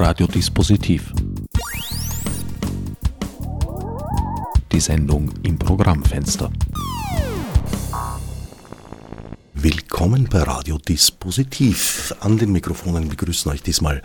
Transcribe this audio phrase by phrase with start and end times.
[0.00, 1.12] Radiodispositiv.
[4.70, 6.52] Die Sendung im Programmfenster.
[9.54, 12.14] Willkommen bei Radiodispositiv.
[12.20, 14.02] An den Mikrofonen begrüßen euch diesmal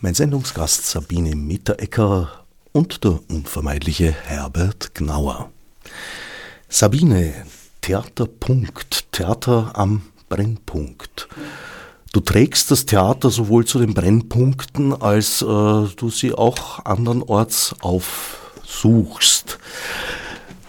[0.00, 5.50] mein Sendungsgast Sabine Mitterecker und der unvermeidliche Herbert Gnauer.
[6.68, 7.34] Sabine,
[7.80, 11.28] Theaterpunkt, Theater am Brennpunkt.
[12.16, 19.58] Du trägst das Theater sowohl zu den Brennpunkten, als äh, du sie auch andernorts aufsuchst.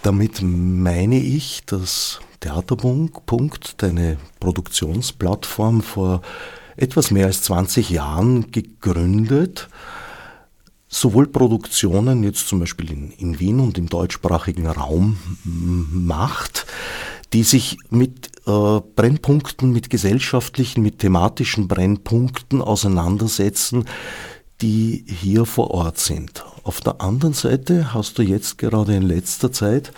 [0.02, 6.22] Damit meine ich, dass Theaterpunkt, deine Produktionsplattform vor
[6.76, 9.70] etwas mehr als 20 Jahren gegründet,
[10.90, 16.66] sowohl Produktionen jetzt zum Beispiel in, in Wien und im deutschsprachigen Raum macht,
[17.34, 23.86] die sich mit äh, Brennpunkten, mit gesellschaftlichen, mit thematischen Brennpunkten auseinandersetzen,
[24.62, 26.44] die hier vor Ort sind.
[26.64, 29.92] Auf der anderen Seite hast du jetzt gerade in letzter Zeit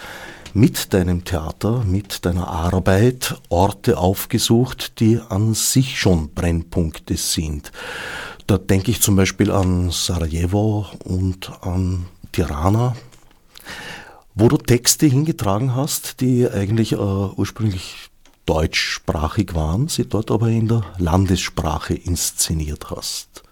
[0.53, 7.71] mit deinem Theater, mit deiner Arbeit Orte aufgesucht, die an sich schon Brennpunkte sind.
[8.47, 12.95] Da denke ich zum Beispiel an Sarajevo und an Tirana,
[14.35, 18.09] wo du Texte hingetragen hast, die eigentlich äh, ursprünglich
[18.45, 23.43] deutschsprachig waren, sie dort aber in der Landessprache inszeniert hast.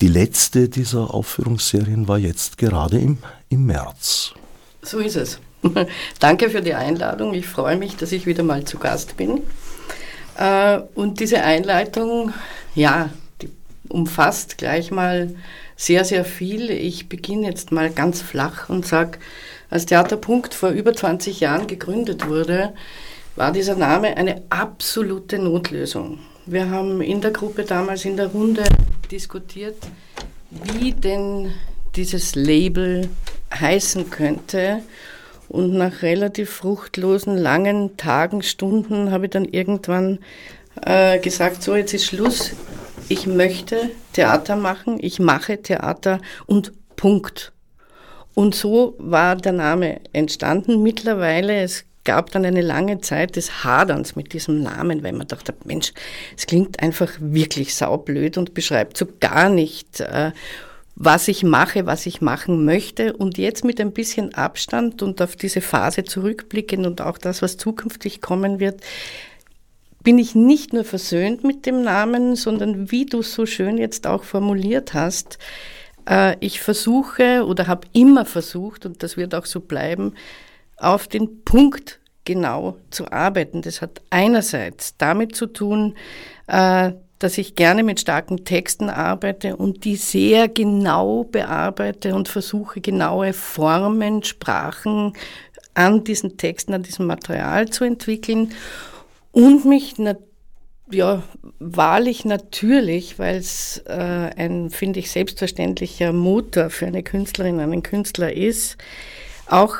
[0.00, 3.18] Die letzte dieser Aufführungsserien war jetzt gerade im,
[3.50, 4.32] im März.
[4.82, 5.38] So ist es.
[6.18, 7.34] Danke für die Einladung.
[7.34, 9.42] Ich freue mich, dass ich wieder mal zu Gast bin.
[10.36, 12.32] Äh, und diese Einleitung,
[12.74, 13.10] ja,
[13.42, 13.50] die
[13.88, 15.34] umfasst gleich mal
[15.80, 16.70] sehr, sehr viel.
[16.70, 19.18] Ich beginne jetzt mal ganz flach und sage,
[19.70, 22.74] als Theaterpunkt vor über 20 Jahren gegründet wurde,
[23.34, 26.18] war dieser Name eine absolute Notlösung.
[26.44, 28.64] Wir haben in der Gruppe damals in der Runde
[29.10, 29.76] diskutiert,
[30.50, 31.50] wie denn
[31.96, 33.08] dieses Label
[33.58, 34.82] heißen könnte.
[35.48, 40.18] Und nach relativ fruchtlosen, langen Tagen, Stunden habe ich dann irgendwann
[40.82, 42.52] äh, gesagt, so jetzt ist Schluss,
[43.10, 47.52] ich möchte Theater machen, ich mache Theater und Punkt.
[48.34, 50.82] Und so war der Name entstanden.
[50.82, 55.54] Mittlerweile, es gab dann eine lange Zeit des Haderns mit diesem Namen, weil man dachte,
[55.64, 55.92] Mensch,
[56.36, 60.30] es klingt einfach wirklich saublöd und beschreibt so gar nicht, äh,
[60.94, 63.14] was ich mache, was ich machen möchte.
[63.14, 67.56] Und jetzt mit ein bisschen Abstand und auf diese Phase zurückblicken und auch das, was
[67.56, 68.82] zukünftig kommen wird,
[70.02, 74.24] bin ich nicht nur versöhnt mit dem Namen, sondern wie du so schön jetzt auch
[74.24, 75.38] formuliert hast,
[76.08, 80.14] äh, ich versuche oder habe immer versucht, und das wird auch so bleiben,
[80.76, 83.62] auf den Punkt genau zu arbeiten.
[83.62, 85.94] Das hat einerseits damit zu tun,
[86.46, 92.80] äh, dass ich gerne mit starken Texten arbeite und die sehr genau bearbeite und versuche,
[92.80, 95.12] genaue Formen, Sprachen
[95.74, 98.54] an diesen Texten, an diesem Material zu entwickeln
[99.32, 99.94] und mich
[100.90, 101.22] ja,
[101.58, 108.32] wahrlich natürlich, weil es äh, ein, finde ich, selbstverständlicher Motor für eine Künstlerin, einen Künstler
[108.32, 108.76] ist,
[109.46, 109.76] auch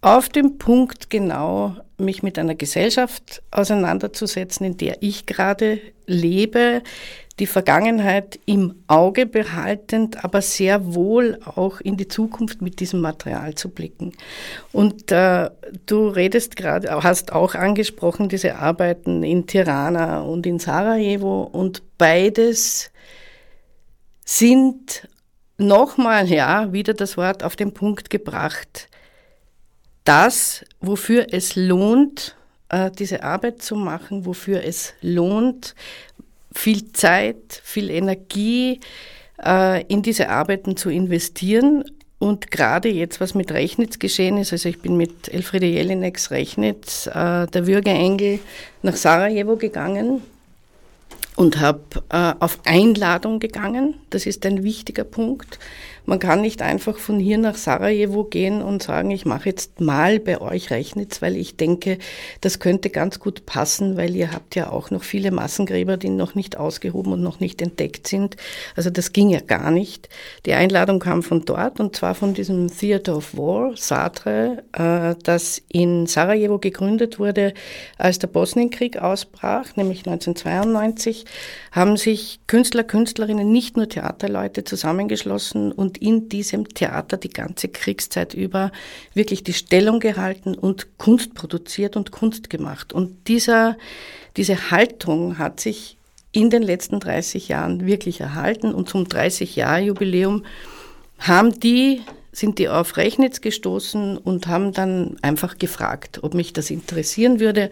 [0.00, 6.82] auf dem Punkt genau mich mit einer Gesellschaft auseinanderzusetzen, in der ich gerade lebe,
[7.40, 13.54] die Vergangenheit im Auge behaltend, aber sehr wohl auch in die Zukunft mit diesem Material
[13.54, 14.12] zu blicken.
[14.72, 15.50] Und äh,
[15.86, 22.90] du redest gerade, hast auch angesprochen, diese Arbeiten in Tirana und in Sarajevo und beides
[24.24, 25.08] sind
[25.56, 28.88] nochmal, ja, wieder das Wort auf den Punkt gebracht.
[30.04, 32.36] Das, wofür es lohnt,
[32.70, 35.74] äh, diese Arbeit zu machen, wofür es lohnt,
[36.52, 38.80] viel Zeit, viel Energie
[39.44, 41.84] äh, in diese Arbeiten zu investieren.
[42.18, 47.06] Und gerade jetzt, was mit Rechnitz geschehen ist, also ich bin mit Elfriede Jelinex Rechnitz,
[47.06, 48.40] äh, der Würgeengel,
[48.82, 50.22] nach Sarajevo gegangen
[51.36, 51.80] und habe
[52.10, 53.94] äh, auf Einladung gegangen.
[54.10, 55.58] Das ist ein wichtiger Punkt.
[56.06, 60.18] Man kann nicht einfach von hier nach Sarajevo gehen und sagen, ich mache jetzt mal
[60.18, 61.98] bei euch Rechnitz, weil ich denke,
[62.40, 66.34] das könnte ganz gut passen, weil ihr habt ja auch noch viele Massengräber, die noch
[66.34, 68.36] nicht ausgehoben und noch nicht entdeckt sind.
[68.76, 70.08] Also das ging ja gar nicht.
[70.46, 75.62] Die Einladung kam von dort und zwar von diesem Theater of War, Sartre, äh, das
[75.68, 77.54] in Sarajevo gegründet wurde,
[77.98, 81.24] als der Bosnienkrieg ausbrach, nämlich 1992,
[81.72, 88.34] haben sich Künstler, Künstlerinnen, nicht nur Theaterleute zusammengeschlossen und in diesem Theater die ganze Kriegszeit
[88.34, 88.72] über
[89.14, 92.92] wirklich die Stellung gehalten und Kunst produziert und Kunst gemacht.
[92.92, 93.76] Und dieser,
[94.36, 95.96] diese Haltung hat sich
[96.32, 98.72] in den letzten 30 Jahren wirklich erhalten.
[98.72, 100.44] Und zum 30-Jahr-Jubiläum
[101.18, 102.02] haben die,
[102.32, 107.70] sind die auf Rechnitz gestoßen und haben dann einfach gefragt, ob mich das interessieren würde,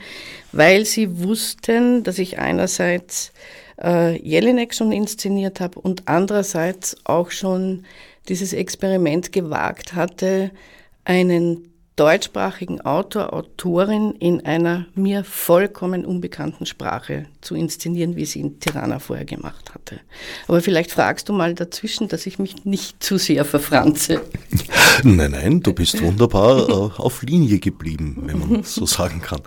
[0.53, 3.33] weil sie wussten, dass ich einerseits
[3.81, 7.85] äh, Jelinek schon inszeniert habe und andererseits auch schon
[8.29, 10.51] dieses Experiment gewagt hatte,
[11.05, 18.61] einen deutschsprachigen Autor, Autorin in einer mir vollkommen unbekannten Sprache zu inszenieren, wie sie in
[18.61, 19.99] Tirana vorher gemacht hatte.
[20.47, 24.21] Aber vielleicht fragst du mal dazwischen, dass ich mich nicht zu sehr verfranze.
[25.03, 29.43] Nein, nein, du bist wunderbar äh, auf Linie geblieben, wenn man so sagen kann.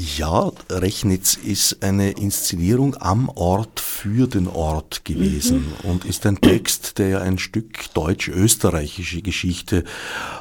[0.00, 5.90] Ja, Rechnitz ist eine Inszenierung am Ort für den Ort gewesen mhm.
[5.90, 9.82] und ist ein Text, der ein Stück deutsch-österreichische Geschichte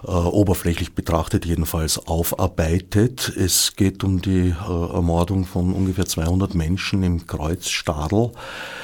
[0.03, 3.33] äh, oberflächlich betrachtet jedenfalls aufarbeitet.
[3.35, 8.33] Es geht um die äh, Ermordung von ungefähr 200 Menschen im Kreuz Stadl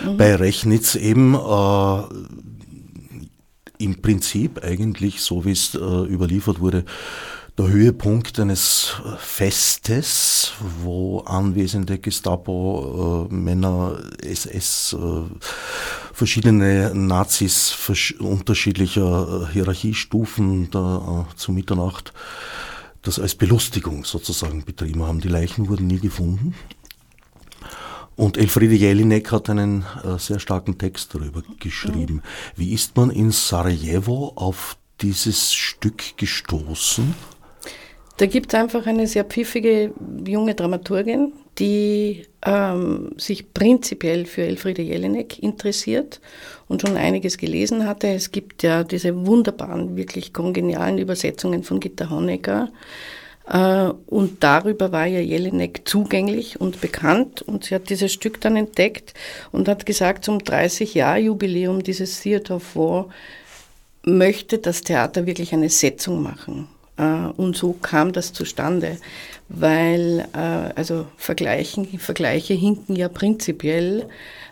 [0.04, 0.18] mhm.
[0.18, 1.36] bei Rechnitz eben.
[1.36, 2.04] Äh,
[3.80, 6.86] im Prinzip eigentlich, so wie es äh, überliefert wurde,
[7.58, 15.24] der Höhepunkt eines Festes, wo anwesende Gestapo-Männer, äh, SS, äh,
[16.14, 22.14] verschiedene Nazis vers unterschiedlicher äh, Hierarchiestufen da, äh, zu Mitternacht
[23.04, 25.20] das als Belustigung sozusagen betrieben haben.
[25.20, 26.56] Die Leichen wurden nie gefunden.
[28.16, 32.22] Und Elfriede Jelinek hat einen äh, sehr starken Text darüber geschrieben.
[32.56, 37.14] Wie ist man in Sarajevo auf dieses Stück gestoßen?
[38.18, 39.92] Da gibt es einfach eine sehr pfiffige
[40.26, 46.22] junge Dramaturgin, die ähm, sich prinzipiell für Elfriede Jelinek interessiert
[46.68, 48.08] und schon einiges gelesen hatte.
[48.08, 52.70] Es gibt ja diese wunderbaren, wirklich kongenialen Übersetzungen von Gitta Honecker.
[53.48, 57.42] Äh, und darüber war ja Jelinek zugänglich und bekannt.
[57.42, 59.16] Und sie hat dieses Stück dann entdeckt
[59.52, 63.10] und hat gesagt, zum 30-Jahr-Jubiläum dieses Theatre of War
[64.04, 66.68] möchte das Theater wirklich eine Setzung machen.
[66.98, 67.04] Äh,
[67.38, 68.98] und so kam das zustande,
[69.50, 70.38] weil äh,
[70.76, 74.08] also Vergleichen, Vergleiche hinken ja prinzipiell,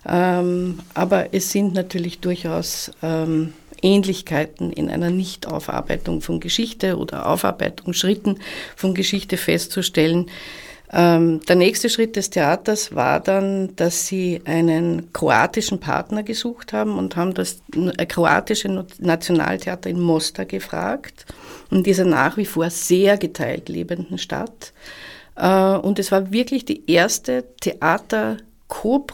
[0.08, 8.40] ähm, aber es sind natürlich durchaus ähm, Ähnlichkeiten in einer Nichtaufarbeitung von Geschichte oder Aufarbeitungsschritten
[8.76, 10.30] von Geschichte festzustellen.
[10.94, 16.98] Ähm, der nächste Schritt des Theaters war dann, dass sie einen kroatischen Partner gesucht haben
[16.98, 17.62] und haben das
[18.10, 21.26] kroatische Nationaltheater in Mostar gefragt
[21.70, 24.74] in dieser nach wie vor sehr geteilt lebenden Stadt.
[25.36, 28.38] Äh, und es war wirklich die erste Theater,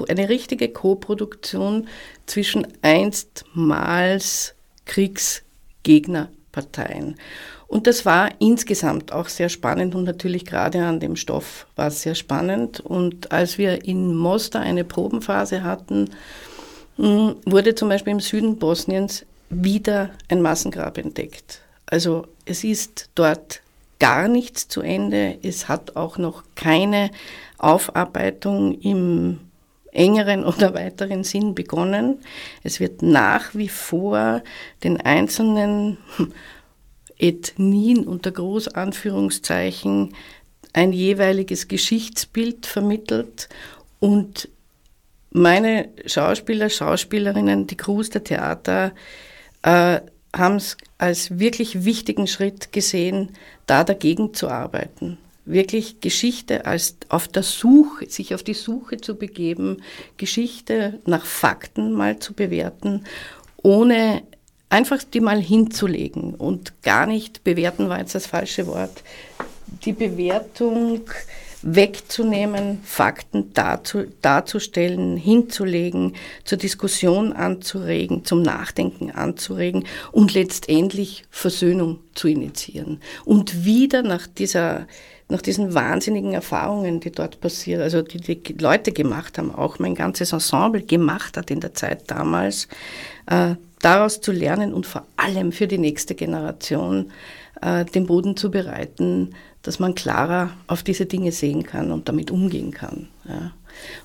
[0.08, 1.88] eine richtige Co-Produktion
[2.28, 4.54] zwischen einstmals
[4.86, 7.16] Kriegsgegnerparteien.
[7.68, 12.02] Und das war insgesamt auch sehr spannend und natürlich gerade an dem Stoff war es
[12.02, 12.80] sehr spannend.
[12.80, 16.12] Und als wir in Mostar eine Probenphase hatten,
[16.96, 21.62] hm, wurde zum Beispiel im Süden Bosniens wieder ein Massengrab entdeckt.
[21.86, 23.62] Also es ist dort
[24.00, 25.38] gar nichts zu Ende.
[25.44, 27.12] Es hat auch noch keine
[27.58, 29.40] Aufarbeitung im
[29.92, 32.20] engeren oder weiteren Sinn begonnen.
[32.64, 34.44] Es wird nach wie vor
[34.84, 35.98] den einzelnen
[37.20, 40.14] Ethnien unter Großanführungszeichen
[40.74, 43.50] ein jeweiliges Geschichtsbild vermittelt
[44.00, 44.50] und
[45.32, 48.92] meine Schauspieler, Schauspielerinnen, die Crews der Theater
[49.64, 50.00] äh,
[50.36, 53.32] haben es als wirklich wichtigen Schritt gesehen,
[53.66, 55.18] da dagegen zu arbeiten.
[55.46, 59.82] Wirklich Geschichte als auf der Suche, sich auf die Suche zu begeben,
[60.18, 63.06] Geschichte nach Fakten mal zu bewerten,
[63.64, 64.24] ohne
[64.70, 69.04] einfach die mal hinzulegen und gar nicht bewerten war jetzt das falsche Wort.
[69.86, 71.02] Die Bewertung
[71.62, 82.28] wegzunehmen, Fakten darzu, darzustellen, hinzulegen, zur Diskussion anzuregen, zum Nachdenken anzuregen und letztendlich Versöhnung zu
[82.28, 83.02] initiieren.
[83.26, 84.88] Und wieder nach dieser
[85.30, 89.96] nach diesen wahnsinnigen Erfahrungen, die dort passieren, also die die Leute gemacht haben, auch mein
[89.96, 92.68] ganzes Ensemble gemacht hat in der Zeit damals,
[93.26, 97.12] äh, daraus zu lernen und vor allem für die nächste Generation
[97.62, 102.32] äh, den Boden zu bereiten, dass man klarer auf diese Dinge sehen kann und damit
[102.32, 103.10] umgehen kann.
[103.28, 103.52] Ja.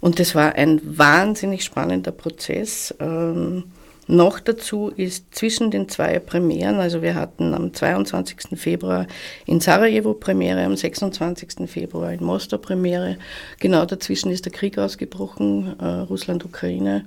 [0.00, 2.94] Und das war ein wahnsinnig spannender Prozess.
[2.98, 3.64] Ähm,
[4.12, 8.58] noch dazu ist zwischen den zwei Premieren, also wir hatten am 22.
[8.58, 9.06] Februar
[9.46, 11.68] in Sarajevo Premiere, am 26.
[11.68, 13.16] Februar in Mostar Premiere.
[13.58, 17.06] Genau dazwischen ist der Krieg ausgebrochen, äh, Russland-Ukraine.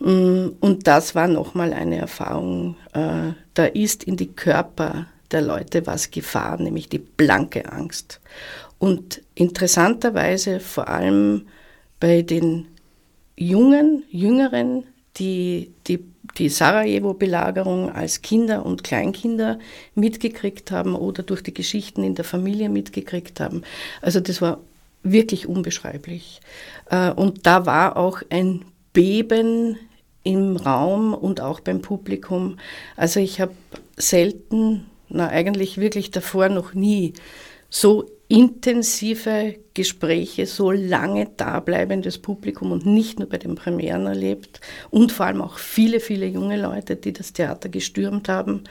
[0.00, 2.76] Mm, und das war nochmal eine Erfahrung.
[2.92, 8.20] Äh, da ist in die Körper der Leute was Gefahr, nämlich die blanke Angst.
[8.78, 11.46] Und interessanterweise vor allem
[12.00, 12.66] bei den
[13.36, 14.84] Jungen, Jüngeren,
[15.16, 16.04] die die,
[16.36, 19.58] die Sarajevo-Belagerung als Kinder und Kleinkinder
[19.94, 23.62] mitgekriegt haben oder durch die Geschichten in der Familie mitgekriegt haben.
[24.00, 24.60] Also das war
[25.02, 26.40] wirklich unbeschreiblich.
[26.90, 29.76] Äh, und da war auch ein Beben
[30.24, 32.58] im Raum und auch beim Publikum.
[32.96, 33.52] Also ich habe
[33.96, 37.14] selten, na eigentlich wirklich davor noch nie,
[37.70, 45.12] so intensive Gespräche, so lange dableibendes Publikum und nicht nur bei den Premieren erlebt und
[45.12, 48.64] vor allem auch viele, viele junge Leute, die das Theater gestürmt haben.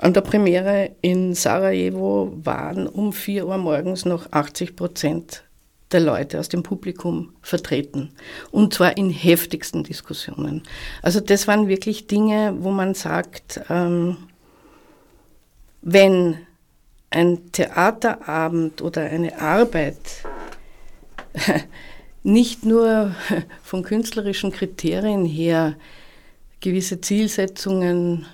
[0.00, 5.42] An der Premiere in Sarajevo waren um 4 Uhr morgens noch 80 Prozent
[5.90, 8.10] der Leute aus dem Publikum vertreten.
[8.50, 10.62] Und zwar in heftigsten Diskussionen.
[11.02, 14.16] Also das waren wirklich Dinge, wo man sagt, ähm,
[15.82, 16.38] wenn
[17.14, 19.96] ein Theaterabend oder eine Arbeit
[22.24, 23.14] nicht nur
[23.62, 25.76] von künstlerischen Kriterien her
[26.60, 28.26] gewisse Zielsetzungen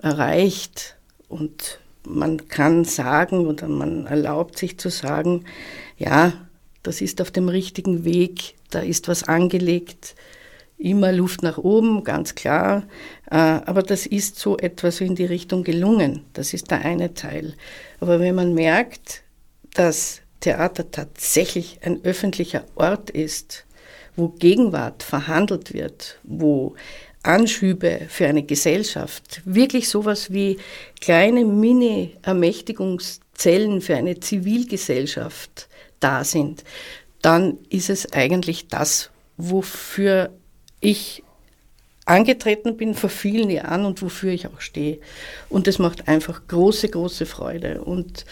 [0.00, 0.96] erreicht
[1.28, 5.44] und man kann sagen oder man erlaubt sich zu sagen,
[5.96, 6.32] ja,
[6.82, 10.14] das ist auf dem richtigen Weg, da ist was angelegt,
[10.78, 12.84] immer Luft nach oben, ganz klar.
[13.30, 16.24] Äh, aber das ist so etwas in die Richtung gelungen.
[16.32, 17.54] Das ist der eine Teil.
[18.00, 19.22] Aber wenn man merkt,
[19.74, 23.66] dass Theater tatsächlich ein öffentlicher Ort ist,
[24.16, 26.74] wo Gegenwart verhandelt wird, wo
[27.22, 30.58] Anschübe für eine Gesellschaft, wirklich sowas wie
[31.00, 35.68] kleine Mini-Ermächtigungszellen für eine Zivilgesellschaft
[36.00, 36.64] da sind,
[37.20, 40.30] dann ist es eigentlich das, wofür
[40.80, 41.22] ich
[42.04, 44.98] angetreten bin vor vielen Jahren und wofür ich auch stehe.
[45.48, 47.82] Und das macht einfach große, große Freude.
[47.82, 48.24] Und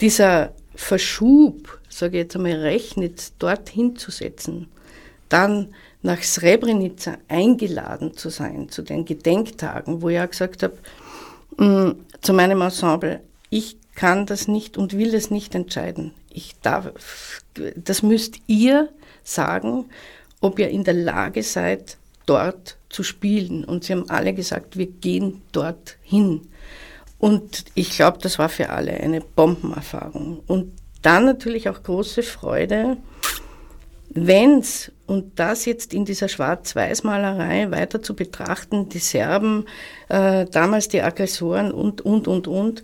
[0.00, 4.68] dieser Verschub, sage ich jetzt einmal, Rechnitz dorthin zu setzen,
[5.28, 10.78] dann nach Srebrenica eingeladen zu sein, zu den Gedenktagen, wo ich auch gesagt habe,
[11.58, 16.12] mm, zu meinem Ensemble, ich kann das nicht und will es nicht entscheiden.
[16.30, 16.92] Ich darf,
[17.74, 18.88] das müsst ihr
[19.24, 19.86] sagen
[20.40, 23.64] ob ihr in der Lage seid, dort zu spielen.
[23.64, 26.42] Und sie haben alle gesagt, wir gehen dort hin.
[27.18, 30.40] Und ich glaube, das war für alle eine Bombenerfahrung.
[30.46, 32.96] Und dann natürlich auch große Freude,
[34.10, 39.64] wenn's, und das jetzt in dieser Schwarz-Weiß-Malerei weiter zu betrachten, die Serben,
[40.08, 42.82] äh, damals die Aggressoren und, und, und, und,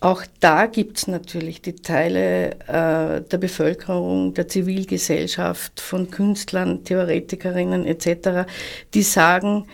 [0.00, 7.84] auch da gibt es natürlich die Teile äh, der Bevölkerung, der Zivilgesellschaft, von Künstlern, Theoretikerinnen
[7.84, 8.50] etc.,
[8.94, 9.66] die sagen,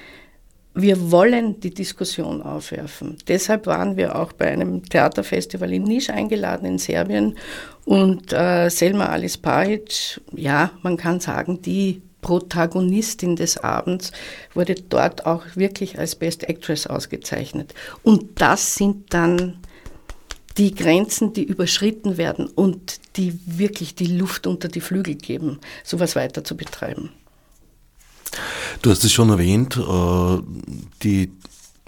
[0.75, 3.17] wir wollen die Diskussion aufwerfen.
[3.29, 7.39] Deshalb waren wir auch bei einem Theaterfestival in Nisch eingeladen in Serbien
[7.85, 14.11] und äh, Selma Alice Pajic, ja, man kann sagen, die Protagonistin des Abends
[14.53, 17.73] wurde dort auch wirklich als Best Actress ausgezeichnet.
[18.03, 19.59] Und das sind dann
[20.59, 26.17] die Grenzen, die überschritten werden und die wirklich die Luft unter die Flügel geben, sowas
[26.17, 27.11] weiter zu betreiben.
[28.83, 30.43] Du hast es schon erwähnt, äh,
[31.03, 31.33] die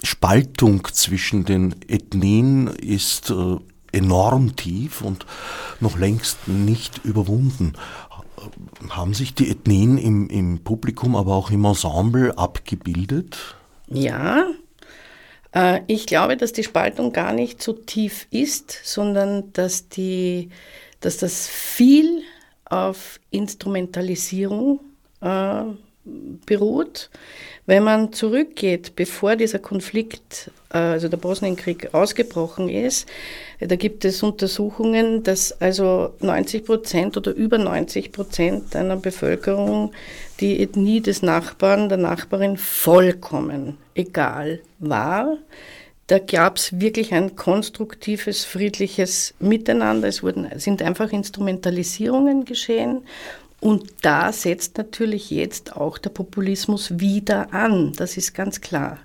[0.02, 3.56] Spaltung zwischen den Ethnien ist äh,
[3.92, 5.26] enorm tief und
[5.80, 7.72] noch längst nicht überwunden.
[8.90, 13.56] Haben sich die Ethnien im, im Publikum, aber auch im Ensemble abgebildet?
[13.88, 14.46] Ja,
[15.86, 20.50] ich glaube, dass die Spaltung gar nicht so tief ist, sondern dass, die,
[21.00, 22.22] dass das viel
[22.66, 24.80] auf Instrumentalisierung
[25.22, 25.62] äh,
[26.46, 27.10] beruht.
[27.66, 33.06] Wenn man zurückgeht, bevor dieser Konflikt, äh, also der Bosnienkrieg ausgebrochen ist,
[33.60, 39.92] da gibt es Untersuchungen, dass also 90 Prozent oder über 90 Prozent einer Bevölkerung
[40.40, 45.36] die Ethnie des Nachbarn, der Nachbarin vollkommen egal war.
[46.06, 50.08] Da gab es wirklich ein konstruktives, friedliches Miteinander.
[50.08, 53.02] Es wurden, sind einfach Instrumentalisierungen geschehen
[53.60, 58.98] und da setzt natürlich jetzt auch der Populismus wieder an, das ist ganz klar.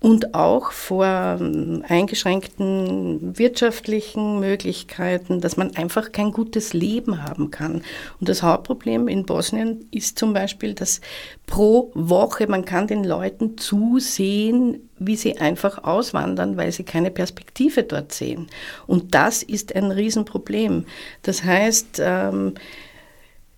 [0.00, 1.06] Und auch vor
[1.40, 7.84] ähm, eingeschränkten wirtschaftlichen Möglichkeiten, dass man einfach kein gutes Leben haben kann.
[8.18, 11.00] Und das Hauptproblem in Bosnien ist zum Beispiel, dass
[11.46, 17.84] pro Woche man kann den Leuten zusehen, wie sie einfach auswandern, weil sie keine Perspektive
[17.84, 18.48] dort sehen.
[18.88, 20.86] Und das ist ein Riesenproblem.
[21.22, 22.54] Das heißt, ähm,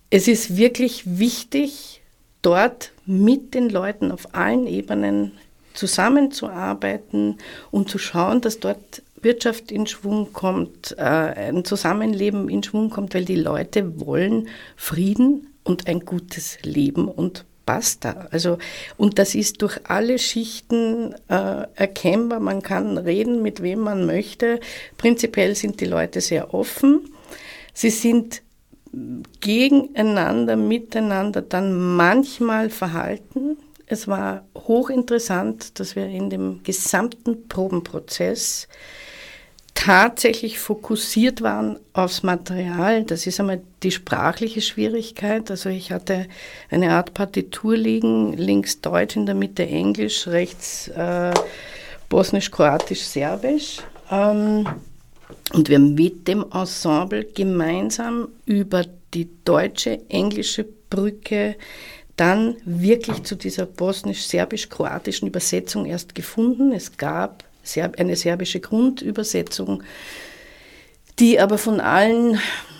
[0.09, 2.01] es ist wirklich wichtig,
[2.41, 5.31] dort mit den Leuten auf allen Ebenen
[5.73, 7.37] zusammenzuarbeiten
[7.71, 13.13] und zu schauen, dass dort Wirtschaft in Schwung kommt, äh, ein Zusammenleben in Schwung kommt,
[13.15, 18.27] weil die Leute wollen Frieden und ein gutes Leben und basta.
[18.31, 18.59] Also,
[18.97, 22.39] und das ist durch alle Schichten äh, erkennbar.
[22.39, 24.59] Man kann reden, mit wem man möchte.
[24.97, 27.09] Prinzipiell sind die Leute sehr offen.
[27.73, 28.43] Sie sind
[29.41, 33.57] gegeneinander, miteinander dann manchmal verhalten.
[33.87, 38.67] Es war hochinteressant, dass wir in dem gesamten Probenprozess
[39.75, 43.03] tatsächlich fokussiert waren aufs Material.
[43.03, 45.51] Das ist einmal die sprachliche Schwierigkeit.
[45.51, 46.27] Also ich hatte
[46.71, 51.33] eine Art Partitur liegen, links Deutsch, in der Mitte Englisch, rechts äh,
[52.09, 53.79] Bosnisch, Kroatisch, Serbisch.
[54.09, 54.65] Ähm,
[55.53, 61.55] und wir haben mit dem Ensemble gemeinsam über die deutsche, englische Brücke
[62.17, 66.71] dann wirklich zu dieser bosnisch-serbisch-kroatischen Übersetzung erst gefunden.
[66.71, 67.43] Es gab
[67.97, 69.83] eine serbische Grundübersetzung,
[71.19, 72.39] die aber von allen,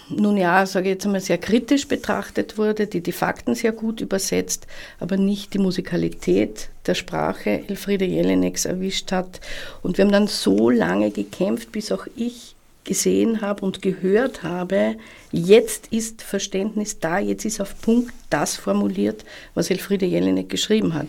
[0.09, 4.01] nun ja, sage ich jetzt einmal, sehr kritisch betrachtet wurde, die die Fakten sehr gut
[4.01, 4.67] übersetzt,
[4.99, 9.39] aber nicht die Musikalität der Sprache Elfriede Jelineks erwischt hat.
[9.81, 14.95] Und wir haben dann so lange gekämpft, bis auch ich gesehen habe und gehört habe,
[15.31, 19.25] jetzt ist Verständnis da, jetzt ist auf Punkt das formuliert,
[19.55, 21.07] was Elfriede Jelinek geschrieben hat.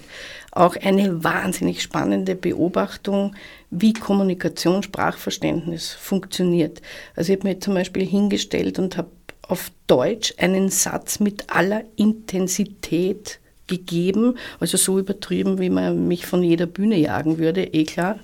[0.57, 3.35] Auch eine wahnsinnig spannende Beobachtung,
[3.71, 6.81] wie Kommunikation, Sprachverständnis funktioniert.
[7.15, 9.11] Also ich habe mir zum Beispiel hingestellt und habe
[9.43, 16.43] auf Deutsch einen Satz mit aller Intensität gegeben, also so übertrieben, wie man mich von
[16.43, 18.19] jeder Bühne jagen würde, eh klar.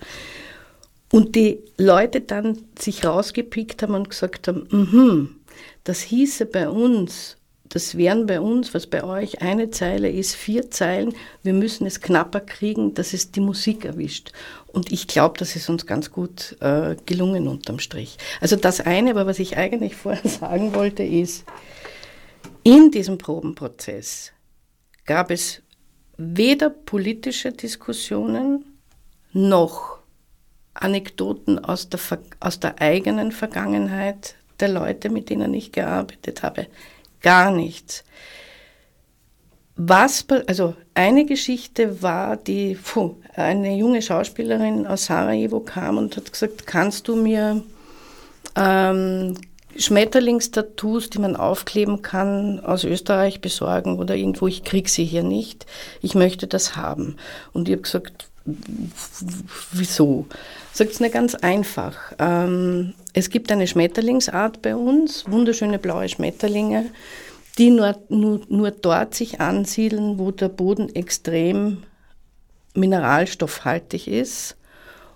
[1.11, 5.37] Und die Leute dann sich rausgepickt haben und gesagt haben, mhm,
[5.85, 7.37] das hieße bei uns,
[7.73, 12.03] das wären bei uns, was bei euch eine Zeile ist, vier Zeilen, wir müssen es
[12.03, 14.33] knapper kriegen, dass es die Musik erwischt.
[14.67, 18.19] Und ich glaube, das ist uns ganz gut äh, gelungen unterm Strich.
[18.43, 21.47] Also das eine, aber was ich eigentlich vorher sagen wollte, ist,
[22.63, 24.33] in diesem Probenprozess
[25.07, 25.63] gab es
[26.19, 28.67] weder politische Diskussionen
[29.33, 29.99] noch
[30.75, 32.01] Anekdoten aus der,
[32.39, 36.67] aus der eigenen Vergangenheit der Leute, mit denen ich gearbeitet habe.
[37.23, 38.05] Gar nichts.
[39.77, 46.31] Was, also eine Geschichte war, die puh, eine junge Schauspielerin aus Sarajevo kam und hat
[46.31, 47.63] gesagt, kannst du mir
[48.55, 49.35] ähm,
[49.77, 55.65] Schmetterlingstattoos, die man aufkleben kann, aus Österreich besorgen oder irgendwo, ich krieg sie hier nicht.
[56.03, 57.17] Ich möchte das haben.
[57.53, 58.29] Und ich habe gesagt,
[59.73, 60.27] wieso?
[60.73, 61.97] Sagt es nicht ganz einfach.
[62.19, 66.87] Ähm, es gibt eine Schmetterlingsart bei uns, wunderschöne blaue Schmetterlinge,
[67.59, 71.83] die nur, nur, nur dort sich ansiedeln, wo der Boden extrem
[72.75, 74.57] mineralstoffhaltig ist.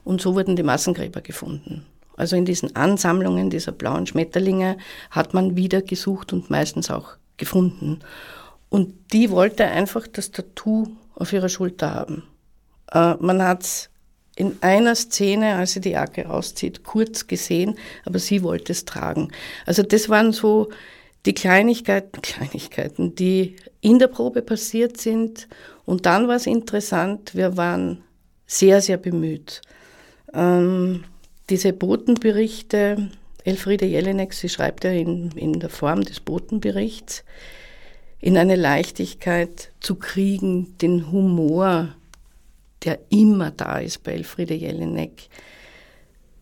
[0.04, 1.86] Und so wurden die Massengräber gefunden.
[2.16, 4.76] Also in diesen Ansammlungen dieser blauen Schmetterlinge
[5.10, 8.00] hat man wieder gesucht und meistens auch gefunden.
[8.68, 12.24] Und die wollte einfach das Tattoo auf ihrer Schulter haben.
[12.92, 13.90] Äh, man hat es
[14.36, 19.32] in einer Szene, als sie die Jacke auszieht, kurz gesehen, aber sie wollte es tragen.
[19.64, 20.68] Also das waren so
[21.24, 25.48] die Kleinigkeiten, Kleinigkeiten, die in der Probe passiert sind.
[25.86, 28.04] Und dann war es interessant, wir waren
[28.46, 29.62] sehr, sehr bemüht.
[30.34, 31.04] Ähm,
[31.48, 33.10] diese Botenberichte,
[33.44, 37.24] Elfriede Jelinek, sie schreibt ja in, in der Form des Botenberichts,
[38.20, 41.94] in eine Leichtigkeit zu kriegen, den Humor
[42.86, 45.28] der immer da ist bei Elfriede Jelinek,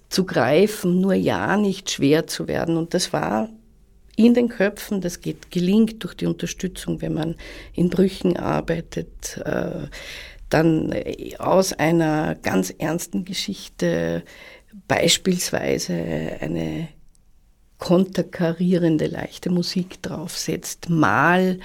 [0.09, 2.76] zu greifen, nur ja nicht schwer zu werden.
[2.76, 3.48] Und das war
[4.16, 7.35] in den Köpfen, das geht, gelingt durch die Unterstützung, wenn man
[7.72, 9.88] in Brüchen arbeitet, äh,
[10.50, 10.94] dann
[11.38, 14.22] aus einer ganz ernsten Geschichte
[14.87, 15.94] beispielsweise
[16.40, 16.88] eine
[17.78, 21.59] konterkarierende leichte Musik draufsetzt, mal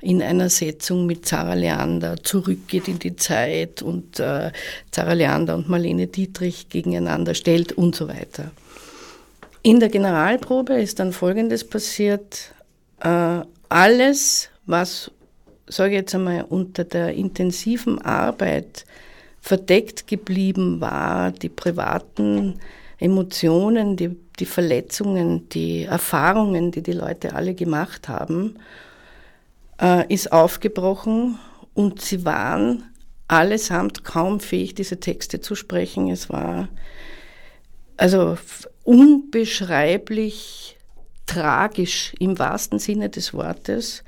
[0.00, 4.50] in einer Setzung mit Zara Leander zurückgeht in die Zeit und äh,
[4.90, 8.50] Zara Leander und Marlene Dietrich gegeneinander stellt und so weiter.
[9.62, 12.52] In der Generalprobe ist dann Folgendes passiert.
[13.00, 15.10] Äh, alles, was,
[15.68, 18.86] sage ich jetzt einmal, unter der intensiven Arbeit
[19.40, 22.58] verdeckt geblieben war, die privaten
[22.98, 28.56] Emotionen, die, die Verletzungen, die Erfahrungen, die die Leute alle gemacht haben,
[29.80, 31.38] äh, ist aufgebrochen
[31.74, 32.84] und sie waren
[33.28, 36.10] allesamt kaum fähig, diese Texte zu sprechen.
[36.10, 36.68] Es war
[37.96, 38.36] also
[38.84, 40.76] unbeschreiblich
[41.26, 44.02] tragisch im wahrsten Sinne des Wortes.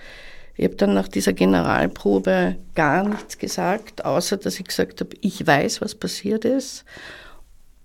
[0.56, 5.46] Ich habe dann nach dieser Generalprobe gar nichts gesagt, außer dass ich gesagt habe, ich
[5.46, 6.84] weiß, was passiert ist.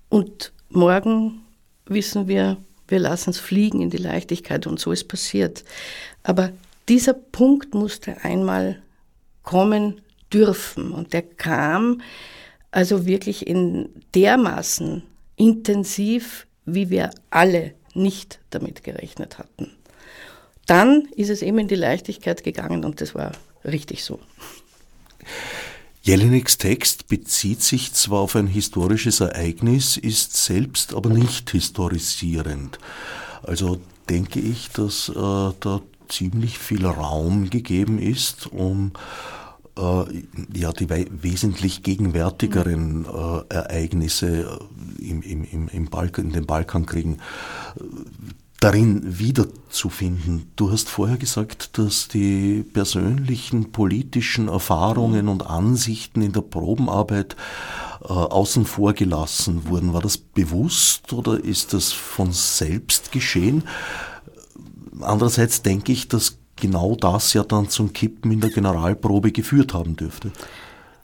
[0.09, 1.41] Und morgen
[1.85, 5.63] wissen wir, wir lassen es fliegen in die Leichtigkeit und so ist passiert.
[6.23, 6.51] Aber
[6.89, 8.81] dieser Punkt musste einmal
[9.43, 10.91] kommen dürfen.
[10.91, 12.01] Und der kam
[12.71, 15.03] also wirklich in dermaßen
[15.35, 19.71] intensiv, wie wir alle nicht damit gerechnet hatten.
[20.65, 23.31] Dann ist es eben in die Leichtigkeit gegangen und das war
[23.63, 24.19] richtig so.
[26.01, 32.79] Jelineks Text bezieht sich zwar auf ein historisches Ereignis, ist selbst aber nicht historisierend.
[33.43, 38.91] Also denke ich, dass äh, da ziemlich viel Raum gegeben ist, um
[39.77, 40.03] äh,
[40.53, 44.59] ja, die wesentlich gegenwärtigeren äh, Ereignisse
[44.99, 47.83] im, im, im Balkan, in den Balkankriegen äh,
[48.59, 50.51] darin wiederzufinden.
[50.55, 57.35] Du hast vorher gesagt, dass die persönlichen politischen Erfahrungen und Ansichten in der Probenarbeit
[58.01, 59.93] äh, außen vor gelassen wurden.
[59.93, 63.63] War das bewusst oder ist das von selbst geschehen?
[65.01, 69.95] Andererseits denke ich, dass genau das ja dann zum Kippen in der Generalprobe geführt haben
[69.95, 70.31] dürfte.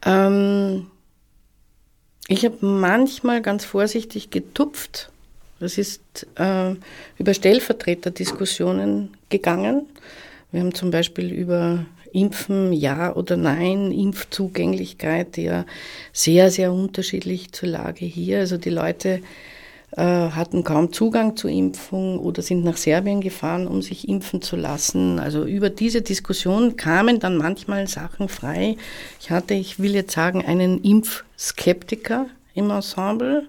[0.05, 0.87] Ähm,
[2.27, 5.11] ich habe manchmal ganz vorsichtig getupft.
[5.59, 6.75] Das ist äh,
[7.17, 9.85] über Stellvertreterdiskussionen gegangen.
[10.51, 15.65] Wir haben zum Beispiel über Impfen, ja oder nein, Impfzugänglichkeit, ja
[16.11, 18.39] sehr, sehr unterschiedlich zur Lage hier.
[18.39, 19.21] Also die Leute
[20.01, 25.19] hatten kaum Zugang zur Impfung oder sind nach Serbien gefahren, um sich impfen zu lassen.
[25.19, 28.77] Also über diese Diskussion kamen dann manchmal Sachen frei.
[29.19, 32.25] Ich hatte, ich will jetzt sagen, einen Impfskeptiker
[32.55, 33.47] im Ensemble,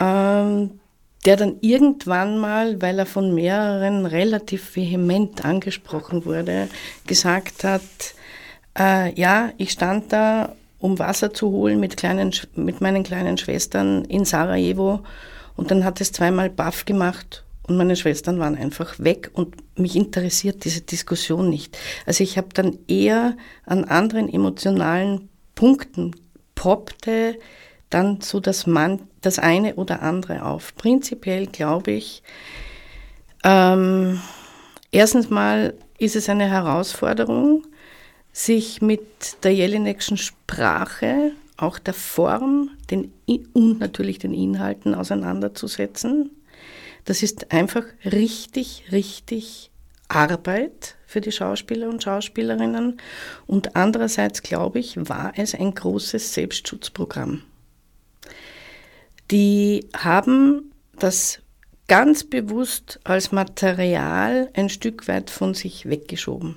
[0.00, 0.80] ähm,
[1.24, 6.68] der dann irgendwann mal, weil er von mehreren relativ vehement angesprochen wurde,
[7.06, 7.82] gesagt hat,
[8.78, 14.04] äh, ja, ich stand da, um Wasser zu holen mit, kleinen, mit meinen kleinen Schwestern
[14.04, 15.00] in Sarajevo
[15.56, 19.96] und dann hat es zweimal baff gemacht und meine Schwestern waren einfach weg und mich
[19.96, 21.76] interessiert diese Diskussion nicht.
[22.06, 26.14] Also ich habe dann eher an anderen emotionalen Punkten
[26.54, 27.38] poppte
[27.90, 30.74] dann so das, man, das eine oder andere auf.
[30.74, 32.22] Prinzipiell glaube ich,
[33.44, 34.20] ähm,
[34.90, 37.64] erstens mal ist es eine Herausforderung,
[38.32, 46.30] sich mit der Jelinekschen Sprache auch der Form den, und natürlich den Inhalten auseinanderzusetzen.
[47.04, 49.70] Das ist einfach richtig, richtig
[50.08, 52.98] Arbeit für die Schauspieler und Schauspielerinnen.
[53.46, 57.42] Und andererseits, glaube ich, war es ein großes Selbstschutzprogramm.
[59.30, 61.40] Die haben das
[61.88, 66.56] ganz bewusst als Material ein Stück weit von sich weggeschoben.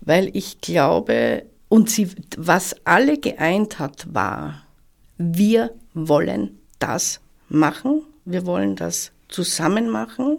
[0.00, 4.64] Weil ich glaube, und sie, was alle geeint hat, war,
[5.22, 10.38] wir wollen das machen, wir wollen das zusammen machen.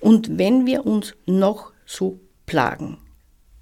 [0.00, 2.96] Und wenn wir uns noch so plagen,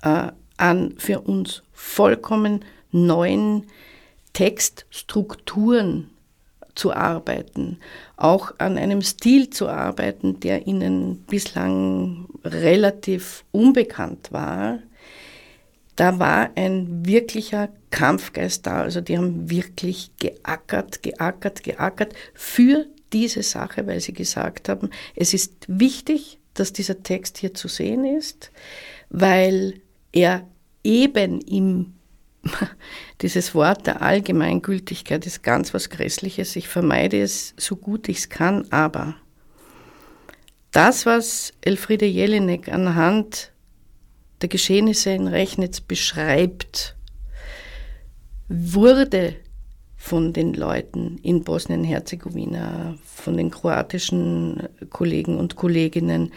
[0.03, 3.67] äh, an für uns vollkommen neuen
[4.33, 6.11] Textstrukturen
[6.77, 7.79] zu arbeiten,
[8.17, 14.79] auch an einem Stil zu arbeiten, der ihnen bislang relativ unbekannt war,
[15.97, 18.83] da war ein wirklicher Kampfgeist da.
[18.83, 25.35] Also die haben wirklich geackert, geackert, geackert für diese Sache, weil sie gesagt haben, es
[25.35, 28.51] ist wichtig, dass dieser Text hier zu sehen ist,
[29.11, 29.81] weil
[30.13, 30.47] er
[30.83, 31.95] eben im
[33.23, 36.57] dieses Wort der Allgemeingültigkeit ist ganz was Grässliches.
[36.57, 39.17] Ich vermeide es so gut ich es kann, aber
[40.73, 43.53] das, was Elfriede Jelinek anhand
[44.41, 46.97] der Geschehnisse in Rechnitz beschreibt,
[48.49, 49.37] wurde
[49.97, 56.31] von den Leuten in Bosnien-Herzegowina, von den kroatischen Kollegen und Kolleginnen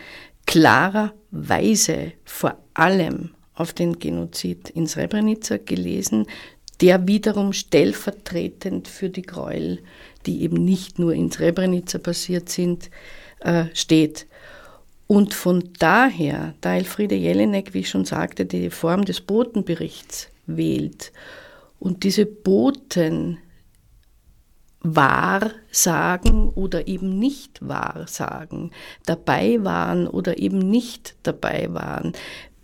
[0.46, 6.28] klarerweise vor allem auf den Genozid in Srebrenica gelesen,
[6.80, 9.80] der wiederum stellvertretend für die Gräuel,
[10.26, 12.90] die eben nicht nur in Srebrenica passiert sind,
[13.40, 14.27] äh, steht.
[15.08, 21.14] Und von daher, da Elfriede Jelinek, wie ich schon sagte, die Form des Botenberichts wählt
[21.80, 23.38] und diese Boten
[24.82, 28.72] Wahrsagen oder eben nicht Wahrsagen,
[29.06, 32.14] dabei waren oder eben nicht dabei waren,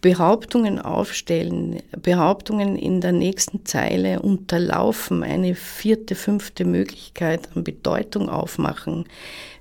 [0.01, 9.05] Behauptungen aufstellen, Behauptungen in der nächsten Zeile unterlaufen, eine vierte, fünfte Möglichkeit an Bedeutung aufmachen,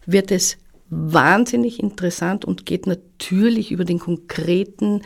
[0.05, 0.59] wird es
[0.95, 5.01] wahnsinnig interessant und geht natürlich über den konkreten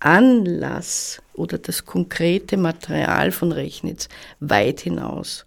[0.00, 5.46] Anlass oder das konkrete Material von Rechnitz weit hinaus.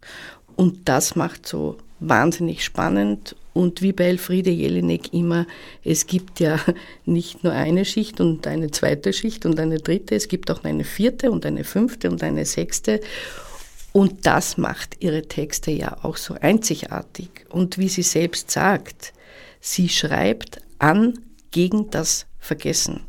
[0.56, 5.46] Und das macht so wahnsinnig spannend Und wie bei Elfriede Jelinek immer,
[5.84, 6.58] es gibt ja
[7.06, 10.86] nicht nur eine Schicht und eine zweite Schicht und eine dritte, es gibt auch eine
[10.86, 13.02] vierte und eine fünfte und eine sechste.
[13.94, 17.30] Und das macht ihre Texte ja auch so einzigartig.
[17.50, 19.14] Und wie sie selbst sagt,
[19.62, 21.14] sie schreibt an
[21.52, 23.02] gegen das Vergessen.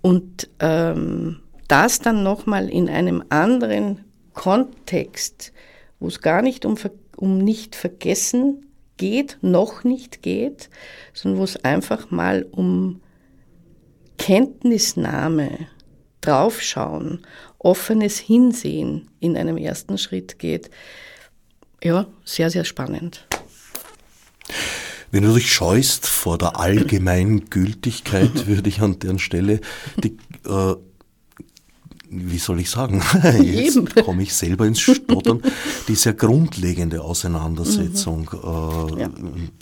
[0.00, 5.52] Und ähm, das dann nochmal in einem anderen Kontext,
[5.98, 6.76] wo es gar nicht um,
[7.16, 10.70] um nicht vergessen geht, noch nicht geht,
[11.12, 13.00] sondern wo es einfach mal um
[14.18, 15.68] Kenntnisnahme,
[16.20, 17.26] draufschauen,
[17.58, 20.70] offenes Hinsehen in einem ersten Schritt geht.
[21.82, 23.26] Ja, sehr, sehr spannend.
[25.10, 29.60] Wenn du dich scheust vor der allgemeinen Gültigkeit, würde ich an deren Stelle
[30.02, 30.16] die
[30.46, 30.74] äh,
[32.10, 33.02] wie soll ich sagen,
[33.42, 35.42] jetzt komme ich selber ins Stottern,
[35.88, 38.98] die sehr grundlegende Auseinandersetzung mhm.
[38.98, 39.10] äh, ja.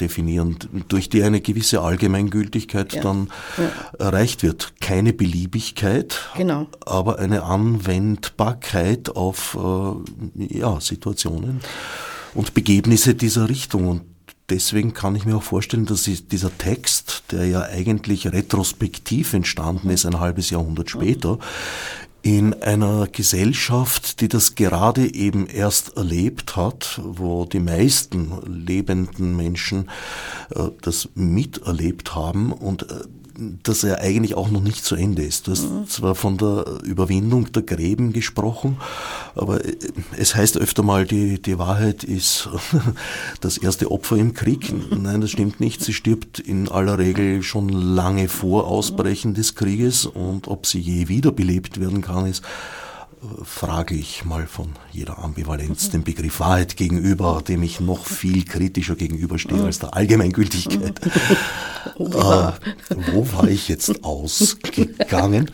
[0.00, 0.56] definieren,
[0.88, 3.02] durch die eine gewisse Allgemeingültigkeit ja.
[3.02, 4.06] dann ja.
[4.06, 4.74] erreicht wird.
[4.80, 6.68] Keine Beliebigkeit, genau.
[6.85, 11.61] aber eine Anwendbarkeit auf äh, ja, Situationen
[12.35, 13.88] und Begebnisse dieser Richtung.
[13.88, 14.02] Und
[14.48, 20.06] deswegen kann ich mir auch vorstellen, dass dieser Text, der ja eigentlich retrospektiv entstanden ist,
[20.06, 21.38] ein halbes Jahrhundert später,
[22.22, 29.88] in einer Gesellschaft, die das gerade eben erst erlebt hat, wo die meisten lebenden Menschen
[30.50, 33.04] äh, das miterlebt haben und äh,
[33.62, 35.46] dass er eigentlich auch noch nicht zu Ende ist.
[35.46, 35.88] Du hast mhm.
[35.88, 38.79] zwar von der Überwindung der Gräben gesprochen,
[39.35, 39.77] aber äh,
[40.16, 42.49] es heißt öfter mal, die, die Wahrheit ist
[43.40, 44.72] das erste Opfer im Krieg.
[44.90, 45.83] Nein, das stimmt nicht.
[45.83, 51.09] Sie stirbt in aller Regel schon lange vor Ausbrechen des Krieges und ob sie je
[51.09, 52.42] wiederbelebt werden kann, ist
[53.42, 58.96] frage ich mal von jeder Ambivalenz den Begriff Wahrheit gegenüber, dem ich noch viel kritischer
[58.96, 61.00] gegenüberstehe als der Allgemeingültigkeit.
[61.98, 65.50] äh, wo war ich jetzt ausgegangen?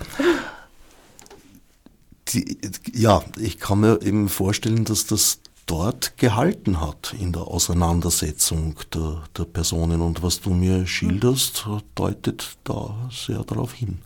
[2.29, 2.59] Die,
[2.93, 9.23] ja, ich kann mir eben vorstellen, dass das dort gehalten hat in der Auseinandersetzung der,
[9.37, 10.01] der Personen.
[10.01, 13.99] Und was du mir schilderst, deutet da sehr darauf hin.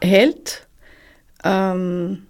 [0.00, 0.66] Hält
[1.44, 2.26] ähm,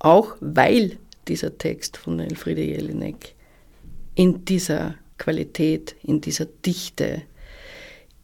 [0.00, 3.34] auch weil dieser Text von Elfriede Jelinek
[4.16, 7.22] in dieser Qualität, in dieser Dichte,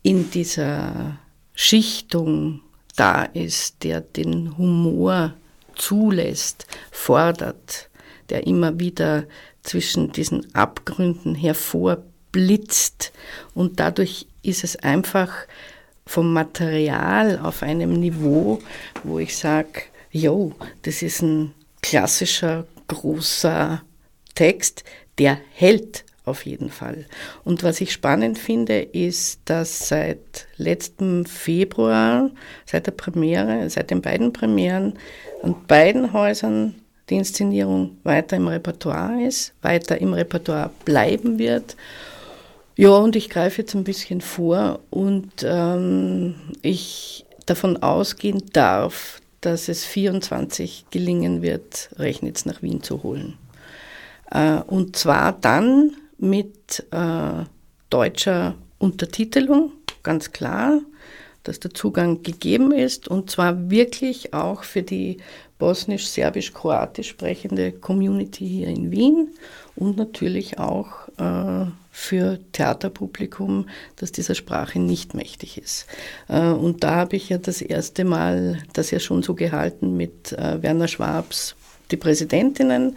[0.02, 1.18] in dieser
[1.54, 2.62] Schichtung
[2.96, 5.34] da ist, der den Humor
[5.74, 7.90] zulässt, fordert,
[8.30, 9.24] der immer wieder
[9.62, 13.12] zwischen diesen Abgründen hervorblitzt.
[13.54, 15.32] Und dadurch ist es einfach
[16.06, 18.60] vom Material auf einem Niveau,
[19.04, 21.52] wo ich sage, jo, das ist ein
[21.88, 23.82] klassischer, großer
[24.34, 24.82] Text,
[25.18, 27.06] der hält auf jeden Fall.
[27.44, 32.30] Und was ich spannend finde, ist, dass seit letztem Februar,
[32.64, 34.94] seit der Premiere, seit den beiden Premieren,
[35.44, 36.74] an beiden Häusern
[37.08, 41.76] die Inszenierung weiter im Repertoire ist, weiter im Repertoire bleiben wird.
[42.74, 49.68] Ja, und ich greife jetzt ein bisschen vor und ähm, ich davon ausgehen darf, dass
[49.68, 53.38] es 24 gelingen wird, Rechnitz nach Wien zu holen.
[54.30, 57.44] Äh, und zwar dann mit äh,
[57.90, 59.72] deutscher Untertitelung,
[60.02, 60.80] ganz klar,
[61.48, 65.18] dass der Zugang gegeben ist und zwar wirklich auch für die
[65.58, 69.30] bosnisch-serbisch-kroatisch sprechende Community hier in Wien
[69.74, 75.86] und natürlich auch äh, für Theaterpublikum, das dieser Sprache nicht mächtig ist.
[76.28, 80.32] Äh, und da habe ich ja das erste Mal das ja schon so gehalten mit
[80.32, 81.56] äh, Werner Schwabs,
[81.90, 82.96] die Präsidentinnen,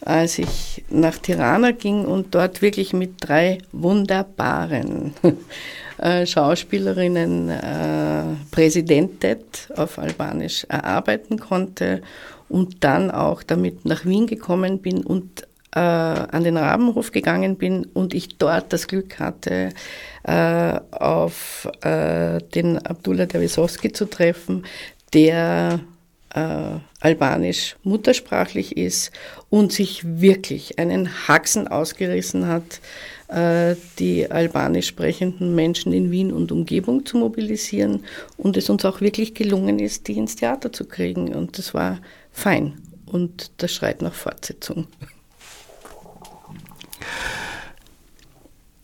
[0.00, 5.14] als ich nach Tirana ging und dort wirklich mit drei wunderbaren
[5.98, 7.52] äh, Schauspielerinnen
[8.50, 12.02] Präsidentet auf Albanisch erarbeiten konnte
[12.48, 15.42] und dann auch damit nach Wien gekommen bin und
[15.74, 19.70] äh, an den Rabenhof gegangen bin und ich dort das Glück hatte,
[20.24, 24.64] äh, auf äh, den Abdullah Dawisowski zu treffen,
[25.12, 25.80] der
[26.34, 29.12] äh, albanisch muttersprachlich ist
[29.50, 36.50] und sich wirklich einen Haxen ausgerissen hat, äh, die albanisch sprechenden Menschen in Wien und
[36.50, 38.04] Umgebung zu mobilisieren
[38.38, 41.34] und es uns auch wirklich gelungen ist, die ins Theater zu kriegen.
[41.34, 41.98] Und das war
[42.32, 44.86] fein und das schreit nach Fortsetzung.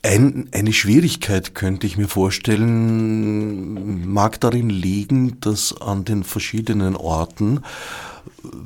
[0.03, 7.61] Ein, eine Schwierigkeit könnte ich mir vorstellen, mag darin liegen, dass an den verschiedenen Orten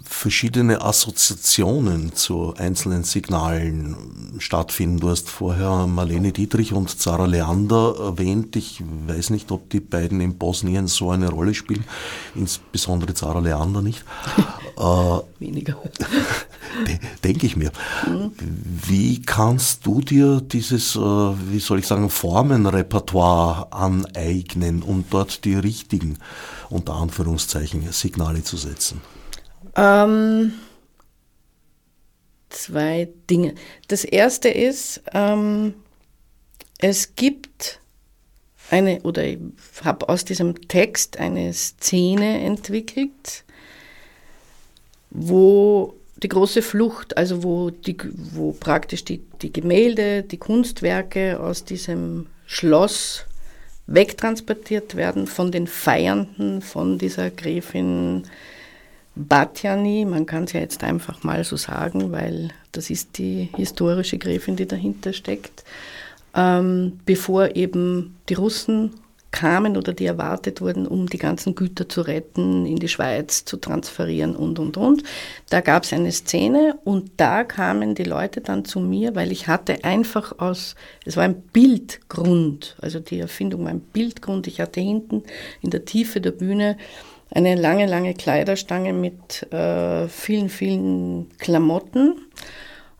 [0.05, 3.97] verschiedene Assoziationen zu einzelnen Signalen
[4.38, 5.01] stattfinden.
[5.01, 8.57] Du hast vorher Marlene Dietrich und Zara Leander erwähnt.
[8.57, 11.85] Ich weiß nicht, ob die beiden in Bosnien so eine Rolle spielen,
[12.35, 14.05] insbesondere Zara Leander nicht.
[14.79, 15.77] Äh, Weniger.
[17.25, 17.73] Denke ich mir.
[18.87, 25.57] Wie kannst du dir dieses, äh, wie soll ich sagen, Formenrepertoire aneignen, um dort die
[25.57, 26.18] richtigen,
[26.71, 29.01] unter Anführungszeichen, Signale zu setzen?
[29.79, 30.55] Ähm,
[32.49, 33.55] zwei Dinge.
[33.87, 35.75] Das erste ist, ähm,
[36.79, 37.81] es gibt
[38.71, 39.38] eine, oder ich
[39.85, 43.45] habe aus diesem Text eine Szene entwickelt,
[45.11, 47.97] wo die große Flucht, also wo, die,
[48.33, 53.27] wo praktisch die, die Gemälde, die Kunstwerke aus diesem Schloss
[53.87, 58.25] wegtransportiert werden von den Feiernden, von dieser Gräfin
[59.18, 64.18] Batjani, man kann es ja jetzt einfach mal so sagen, weil das ist die historische
[64.18, 65.64] Gräfin, die dahinter steckt,
[66.35, 68.92] ähm, bevor eben die Russen
[69.31, 73.59] kamen oder die erwartet wurden, um die ganzen Güter zu retten, in die Schweiz zu
[73.59, 75.02] transferieren und, und, und.
[75.50, 79.46] Da gab es eine Szene und da kamen die Leute dann zu mir, weil ich
[79.46, 84.46] hatte einfach aus, es war ein Bildgrund, also die Erfindung war ein Bildgrund.
[84.46, 85.22] Ich hatte hinten
[85.61, 86.78] in der Tiefe der Bühne
[87.31, 92.17] eine lange, lange Kleiderstange mit äh, vielen, vielen Klamotten.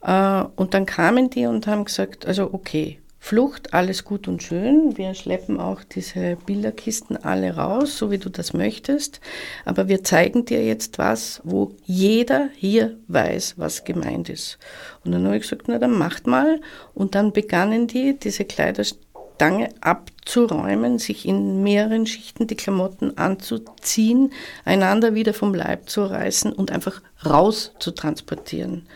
[0.03, 4.97] Äh, und dann kamen die und haben gesagt, also okay, Flucht, alles gut und schön.
[4.97, 9.21] Wir schleppen auch diese Bilderkisten alle raus, so wie du das möchtest.
[9.65, 14.59] Aber wir zeigen dir jetzt was, wo jeder hier weiß, was gemeint ist.
[15.05, 16.61] Und dann habe ich gesagt, na dann macht mal.
[16.95, 19.08] Und dann begannen die, diese Kleiderstange
[19.39, 24.33] Stange abzuräumen, sich in mehreren Schichten die Klamotten anzuziehen,
[24.65, 28.89] einander wieder vom Leib zu reißen und einfach raus zu transportieren.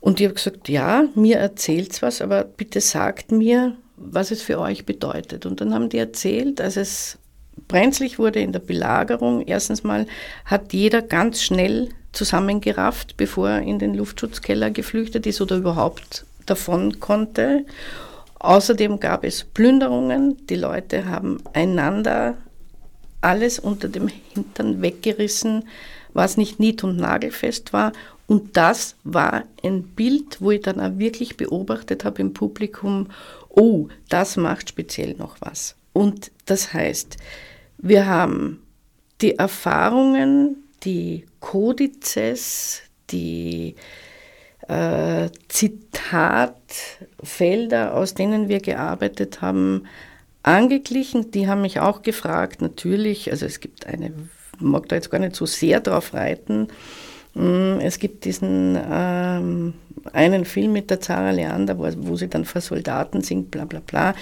[0.00, 4.60] Und ich habe gesagt, ja, mir erzählt's was, aber bitte sagt mir, was es für
[4.60, 5.44] euch bedeutet.
[5.44, 7.18] Und dann haben die erzählt, als es
[7.66, 10.06] brenzlig wurde in der Belagerung, erstens mal
[10.44, 17.00] hat jeder ganz schnell zusammengerafft, bevor er in den Luftschutzkeller geflüchtet ist oder überhaupt davon
[17.00, 17.64] konnte.
[18.38, 20.46] Außerdem gab es Plünderungen.
[20.46, 22.36] Die Leute haben einander
[23.20, 25.64] alles unter dem Hintern weggerissen,
[26.12, 27.92] was nicht nied- und nagelfest war.
[28.26, 33.08] Und das war ein Bild, wo ich dann auch wirklich beobachtet habe im Publikum,
[33.48, 35.74] oh, das macht speziell noch was.
[35.92, 37.16] Und das heißt,
[37.78, 38.62] wir haben
[39.20, 43.74] die Erfahrungen, die Kodizes, die
[44.68, 49.84] äh, Zitatfelder, aus denen wir gearbeitet haben,
[50.42, 51.30] angeglichen.
[51.30, 54.12] Die haben mich auch gefragt, natürlich, also es gibt eine,
[54.58, 56.68] mag da jetzt gar nicht so sehr drauf reiten,
[57.34, 59.74] mm, es gibt diesen ähm,
[60.12, 63.80] einen Film mit der Zara Leander, wo, wo, sie dann vor Soldaten singt, bla bla
[63.80, 64.14] bla.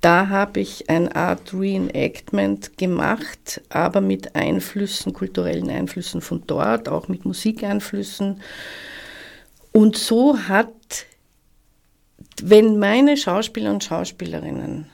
[0.00, 7.08] Da habe ich ein Art Reenactment gemacht, aber mit Einflüssen, kulturellen Einflüssen von dort, auch
[7.08, 8.40] mit Musikeinflüssen.
[9.78, 11.06] Und so hat,
[12.42, 14.86] wenn meine Schauspieler und Schauspielerinnen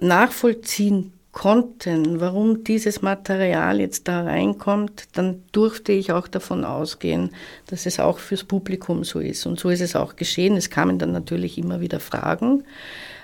[0.00, 7.32] nachvollziehen konnten, warum dieses Material jetzt da reinkommt, dann durfte ich auch davon ausgehen,
[7.66, 9.44] dass es auch fürs Publikum so ist.
[9.44, 10.56] Und so ist es auch geschehen.
[10.56, 12.64] Es kamen dann natürlich immer wieder Fragen,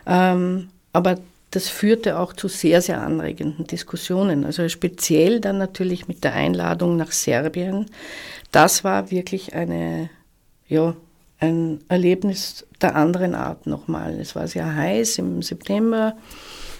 [0.06, 1.16] ähm, aber
[1.52, 4.44] das führte auch zu sehr, sehr anregenden Diskussionen.
[4.44, 7.86] Also speziell dann natürlich mit der Einladung nach Serbien.
[8.52, 10.10] Das war wirklich eine,
[10.68, 10.94] ja,
[11.40, 14.18] ein Erlebnis der anderen Art nochmal.
[14.20, 16.16] Es war sehr heiß im September.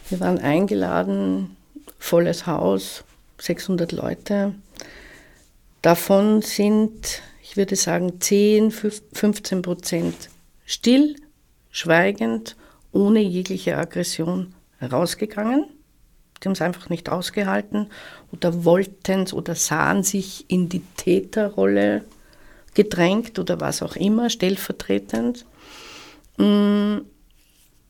[0.08, 1.56] Wir waren eingeladen,
[1.98, 3.04] volles Haus,
[3.38, 4.54] 600 Leute.
[5.82, 10.14] Davon sind, ich würde sagen, 10, 15 Prozent
[10.64, 11.16] still,
[11.70, 12.56] schweigend,
[12.92, 15.66] ohne jegliche Aggression rausgegangen.
[16.42, 17.88] Die haben es einfach nicht ausgehalten
[18.32, 22.04] oder wollten es oder sahen sich in die Täterrolle
[22.78, 25.44] gedrängt oder was auch immer, stellvertretend.
[26.36, 26.98] Mm,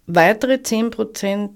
[0.07, 1.53] weitere 10 Prozent,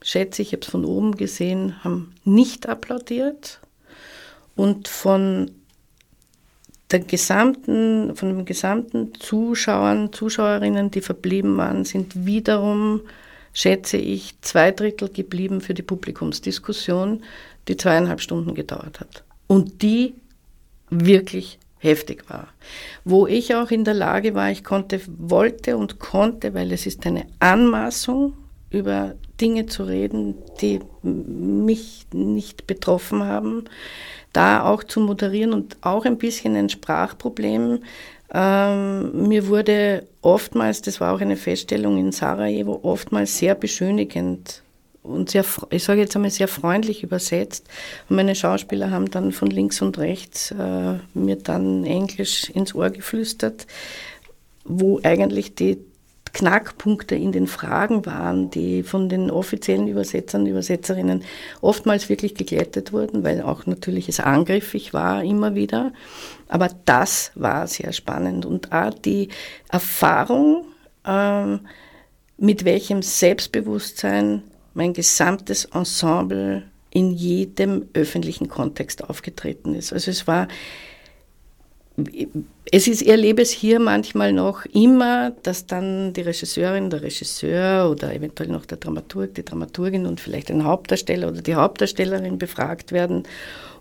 [0.00, 3.60] schätze ich, ich habe es von oben gesehen, haben nicht applaudiert.
[4.56, 5.50] Und von
[6.90, 13.02] der gesamten, von den gesamten Zuschauern, Zuschauerinnen, die verblieben waren, sind wiederum
[13.52, 17.22] schätze ich, zwei Drittel geblieben für die Publikumsdiskussion,
[17.68, 19.24] die zweieinhalb Stunden gedauert hat.
[19.46, 20.14] Und die
[20.88, 22.48] wirklich heftig war.
[23.04, 27.04] Wo ich auch in der Lage war, ich konnte, wollte und konnte, weil es ist
[27.06, 28.34] eine Anmaßung
[28.70, 33.64] über Dinge zu reden, die mich nicht betroffen haben,
[34.32, 37.80] da auch zu moderieren und auch ein bisschen ein Sprachproblem.
[38.32, 44.62] Ähm, mir wurde oftmals, das war auch eine Feststellung in Sarajevo, oftmals sehr beschönigend
[45.02, 47.66] und sehr, ich sage jetzt einmal sehr freundlich übersetzt.
[48.08, 52.90] Und meine Schauspieler haben dann von links und rechts äh, mir dann Englisch ins Ohr
[52.90, 53.66] geflüstert,
[54.64, 55.78] wo eigentlich die
[56.32, 61.24] Knackpunkte in den Fragen waren, die von den offiziellen Übersetzern Übersetzerinnen
[61.60, 65.92] oftmals wirklich geglättet wurden, weil auch natürlich es angriffig war immer wieder.
[66.48, 69.28] Aber das war sehr spannend und auch die
[69.68, 70.64] Erfahrung,
[71.04, 71.58] äh,
[72.38, 74.42] mit welchem Selbstbewusstsein
[74.74, 79.92] mein gesamtes Ensemble in jedem öffentlichen Kontext aufgetreten ist.
[79.92, 80.48] Also es war,
[82.70, 87.90] es ist, ich erlebe es hier manchmal noch immer, dass dann die Regisseurin, der Regisseur
[87.90, 92.92] oder eventuell noch der Dramaturg, die Dramaturgin und vielleicht ein Hauptdarsteller oder die Hauptdarstellerin befragt
[92.92, 93.24] werden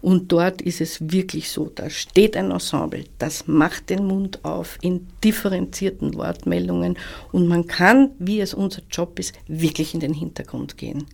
[0.02, 4.78] und dort ist es wirklich so, da steht ein Ensemble, das macht den Mund auf
[4.82, 6.98] in differenzierten Wortmeldungen
[7.32, 11.06] und man kann, wie es unser Job ist, wirklich in den Hintergrund gehen.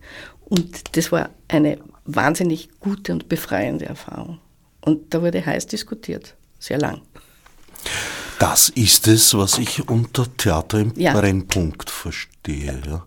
[0.46, 4.38] Und das war eine wahnsinnig gute und befreiende Erfahrung.
[4.80, 7.02] Und da wurde heiß diskutiert, sehr lang.
[8.38, 11.12] Das ist es, was ich unter Theater im ja.
[11.12, 12.80] Brennpunkt verstehe.
[12.86, 13.04] Ja.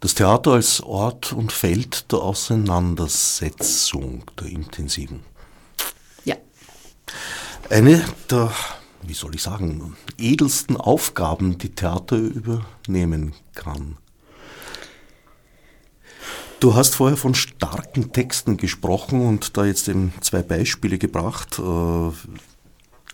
[0.00, 5.20] Das Theater als Ort und Feld der Auseinandersetzung, der intensiven.
[6.24, 6.36] Ja.
[7.70, 8.52] Eine der,
[9.02, 13.96] wie soll ich sagen, edelsten Aufgaben, die Theater übernehmen kann.
[16.60, 21.58] Du hast vorher von starken Texten gesprochen und da jetzt eben zwei Beispiele gebracht.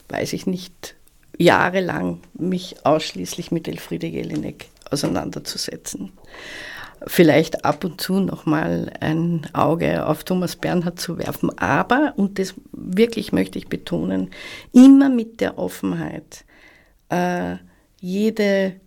[0.10, 0.96] weiß ich nicht,
[1.38, 6.12] jahrelang mich ausschließlich mit Elfriede Jelinek auseinanderzusetzen.
[7.06, 12.56] Vielleicht ab und zu nochmal ein Auge auf Thomas Bernhard zu werfen, aber, und das
[12.72, 14.32] wirklich möchte ich betonen,
[14.74, 16.44] immer mit der Offenheit,
[17.10, 17.58] äh,
[18.00, 18.80] jede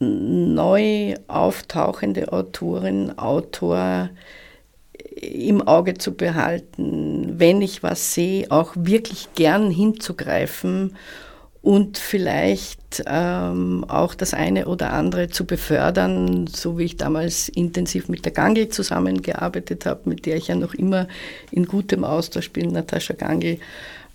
[0.00, 4.10] neu auftauchende Autorin, Autor
[5.20, 10.96] im Auge zu behalten, wenn ich was sehe, auch wirklich gern hinzugreifen
[11.60, 18.08] und vielleicht ähm, auch das eine oder andere zu befördern, so wie ich damals intensiv
[18.08, 21.08] mit der Gangl zusammengearbeitet habe, mit der ich ja noch immer
[21.50, 23.58] in gutem Austausch bin, Natascha Gangl.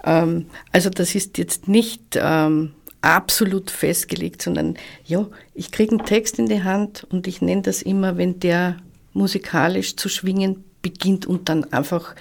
[0.04, 4.76] Ähm, also das ist jetzt nicht ähm, absolut festgelegt, sondern
[5.06, 8.78] ja, ich kriege einen Text in die Hand und ich nenne das immer, wenn der
[9.12, 12.14] musikalisch zu schwingen beginnt und dann einfach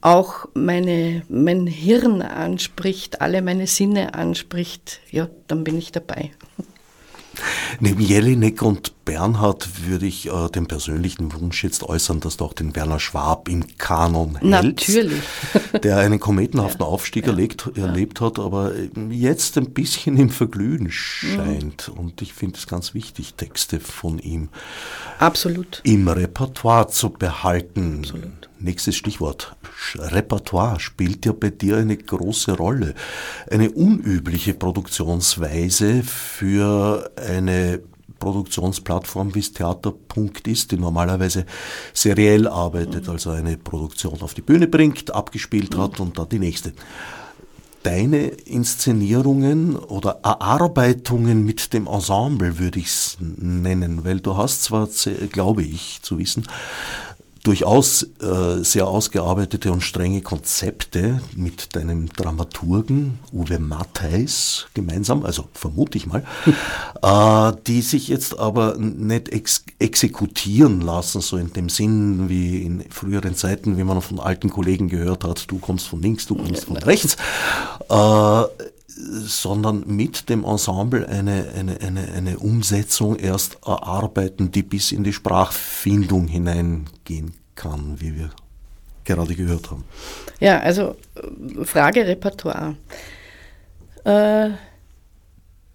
[0.00, 6.30] auch meine, mein Hirn anspricht, alle meine Sinne anspricht, ja, dann bin ich dabei.
[7.80, 12.52] Neben Jelinek und Bernhard würde ich äh, den persönlichen Wunsch jetzt äußern, dass du auch
[12.52, 14.88] den Werner Schwab im Kanon hältst.
[14.88, 15.22] Natürlich.
[15.82, 17.86] Der einen kometenhaften ja, Aufstieg ja, erlebt, ja.
[17.86, 18.72] erlebt hat, aber
[19.10, 21.88] jetzt ein bisschen im Verglühen scheint.
[21.88, 21.98] Mhm.
[21.98, 24.48] Und ich finde es ganz wichtig, Texte von ihm
[25.18, 25.80] Absolut.
[25.84, 27.98] im Repertoire zu behalten.
[28.00, 28.48] Absolut.
[28.64, 29.54] Nächstes Stichwort.
[29.98, 32.94] Repertoire spielt ja bei dir eine große Rolle.
[33.50, 37.80] Eine unübliche Produktionsweise für eine
[38.18, 41.44] Produktionsplattform wie es Theaterpunkt ist, die normalerweise
[41.92, 46.72] seriell arbeitet, also eine Produktion auf die Bühne bringt, abgespielt hat und dann die nächste
[47.82, 54.88] deine Inszenierungen oder Erarbeitungen mit dem Ensemble, würde ich es nennen, weil du hast zwar,
[55.30, 56.46] glaube ich, zu wissen,
[57.44, 65.98] durchaus äh, sehr ausgearbeitete und strenge Konzepte mit deinem Dramaturgen Uwe Mattheis gemeinsam, also vermute
[65.98, 66.24] ich mal,
[67.02, 72.84] äh, die sich jetzt aber nicht ex exekutieren lassen, so in dem Sinn wie in
[72.90, 76.64] früheren Zeiten, wie man von alten Kollegen gehört hat, du kommst von links, du kommst
[76.64, 77.16] von rechts.
[77.90, 78.44] Äh,
[78.96, 85.12] sondern mit dem Ensemble eine, eine, eine, eine Umsetzung erst erarbeiten, die bis in die
[85.12, 88.30] Sprachfindung hineingehen kann, wie wir
[89.04, 89.84] gerade gehört haben.
[90.40, 90.96] Ja, also
[91.64, 92.76] Frage Repertoire.
[94.04, 94.50] Äh,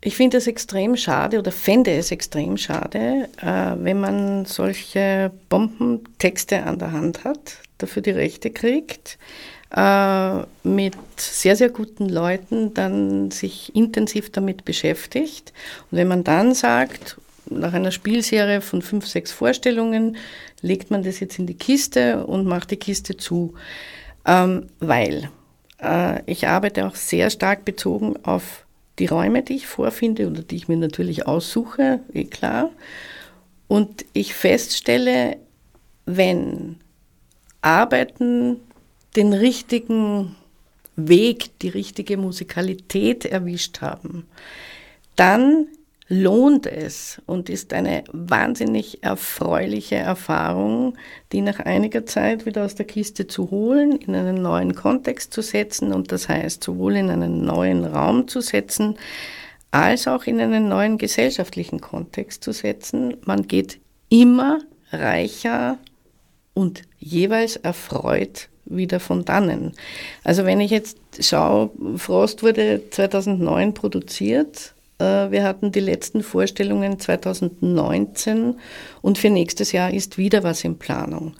[0.01, 6.63] ich finde es extrem schade oder fände es extrem schade, äh, wenn man solche Bombentexte
[6.63, 9.17] an der Hand hat, dafür die Rechte kriegt
[9.75, 15.53] äh, mit sehr, sehr guten Leuten dann sich intensiv damit beschäftigt.
[15.91, 17.17] Und wenn man dann sagt,
[17.49, 20.17] nach einer Spielserie von fünf, sechs Vorstellungen,
[20.61, 23.53] legt man das jetzt in die Kiste und macht die Kiste zu.
[24.25, 25.29] Ähm, weil
[25.81, 28.65] äh, ich arbeite auch sehr stark bezogen auf
[28.99, 32.69] die Räume, die ich vorfinde oder die ich mir natürlich aussuche, eh klar.
[33.67, 35.37] Und ich feststelle,
[36.05, 36.77] wenn
[37.61, 38.57] Arbeiten
[39.19, 40.37] den richtigen
[40.95, 44.25] Weg, die richtige Musikalität erwischt haben,
[45.17, 45.67] dann
[46.07, 50.97] lohnt es und ist eine wahnsinnig erfreuliche Erfahrung,
[51.33, 55.41] die nach einiger Zeit wieder aus der Kiste zu holen, in einen neuen Kontext zu
[55.41, 58.95] setzen und das heißt sowohl in einen neuen Raum zu setzen,
[59.71, 63.17] als auch in einen neuen gesellschaftlichen Kontext zu setzen.
[63.25, 64.59] Man geht immer
[64.93, 65.77] reicher
[66.53, 69.73] und jeweils erfreut wieder von dannen.
[70.23, 74.73] Also wenn ich jetzt schaue, Frost wurde 2009 produziert.
[74.99, 78.55] Äh, wir hatten die letzten Vorstellungen 2019
[79.01, 81.33] und für nächstes Jahr ist wieder was in Planung.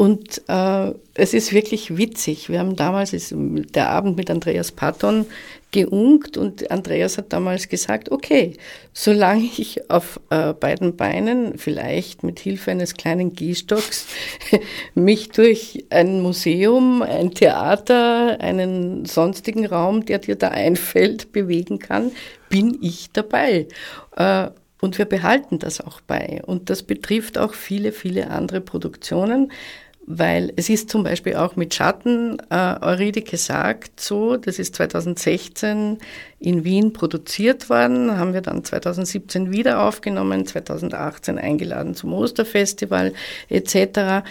[0.00, 2.48] Und äh, es ist wirklich witzig.
[2.48, 5.26] Wir haben damals, ist der Abend mit Andreas Patton
[5.72, 8.54] geunkt und Andreas hat damals gesagt, okay,
[8.94, 14.06] solange ich auf äh, beiden Beinen, vielleicht mit Hilfe eines kleinen Gehstocks,
[14.94, 22.10] mich durch ein Museum, ein Theater, einen sonstigen Raum, der dir da einfällt, bewegen kann,
[22.48, 23.68] bin ich dabei.
[24.16, 24.48] Äh,
[24.80, 26.40] und wir behalten das auch bei.
[26.46, 29.52] Und das betrifft auch viele, viele andere Produktionen
[30.06, 35.98] weil es ist zum Beispiel auch mit Schatten, äh, Eurydike sagt so, das ist 2016
[36.38, 43.12] in Wien produziert worden, haben wir dann 2017 wieder aufgenommen, 2018 eingeladen zum Osterfestival
[43.48, 44.26] etc.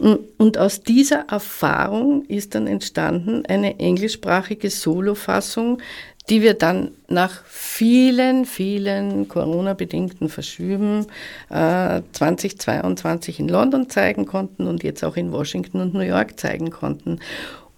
[0.00, 5.82] Und aus dieser Erfahrung ist dann entstanden eine englischsprachige Solofassung,
[6.30, 11.06] die wir dann nach vielen, vielen Corona-bedingten Verschüben
[11.50, 16.70] äh, 2022 in London zeigen konnten und jetzt auch in Washington und New York zeigen
[16.70, 17.18] konnten.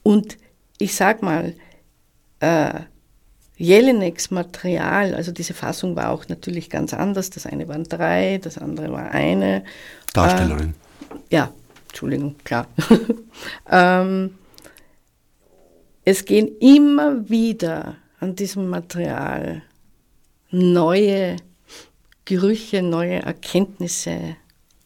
[0.04, 0.36] Und
[0.78, 1.54] ich sag mal,
[2.40, 2.80] äh,
[3.56, 7.30] Jelineks Material, also diese Fassung war auch natürlich ganz anders.
[7.30, 9.64] Das eine waren drei, das andere war eine.
[10.12, 10.74] Darstellerin.
[11.30, 11.52] Äh, ja,
[11.93, 12.66] Entschuldigung, klar.
[13.70, 14.34] ähm,
[16.07, 19.62] es gehen immer wieder an diesem Material
[20.51, 21.36] neue
[22.24, 24.36] Gerüche, neue Erkenntnisse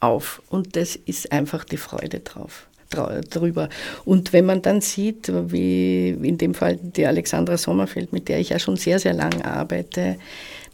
[0.01, 0.43] auf.
[0.49, 3.69] Und das ist einfach die Freude drauf drüber.
[4.05, 8.51] Und wenn man dann sieht, wie in dem Fall die Alexandra Sommerfeld, mit der ich
[8.51, 10.19] ja schon sehr, sehr lange arbeite,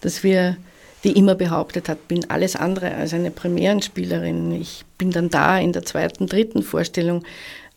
[0.01, 0.57] dass wir,
[1.05, 4.53] die immer behauptet hat, bin alles andere als eine Premierenspielerin.
[4.53, 7.25] Ich bin dann da in der zweiten, dritten Vorstellung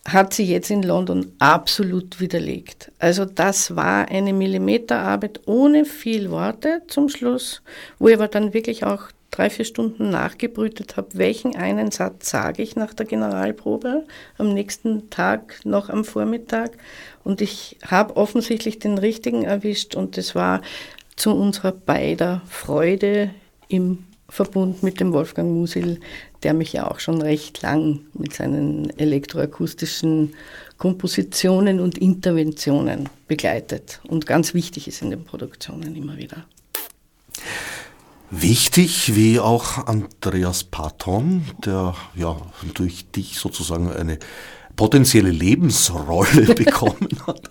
[0.08, 2.92] hat sie jetzt in London absolut widerlegt.
[3.00, 7.64] Also das war eine Millimeterarbeit ohne viel Worte zum Schluss,
[7.98, 12.62] wo ich aber dann wirklich auch drei, vier Stunden nachgebrütet habe, welchen einen Satz sage
[12.62, 14.06] ich nach der Generalprobe
[14.38, 16.78] am nächsten Tag, noch am Vormittag.
[17.24, 20.62] Und ich habe offensichtlich den richtigen erwischt und das war
[21.16, 23.32] zu unserer beider Freude
[23.68, 26.00] im Verbund mit dem Wolfgang Musil,
[26.44, 30.34] der mich ja auch schon recht lang mit seinen elektroakustischen
[30.78, 36.46] Kompositionen und Interventionen begleitet und ganz wichtig ist in den Produktionen immer wieder.
[38.32, 42.36] Wichtig wie auch Andreas Patton, der ja
[42.74, 44.18] durch dich sozusagen eine
[44.76, 47.42] potenzielle Lebensrolle bekommen hat.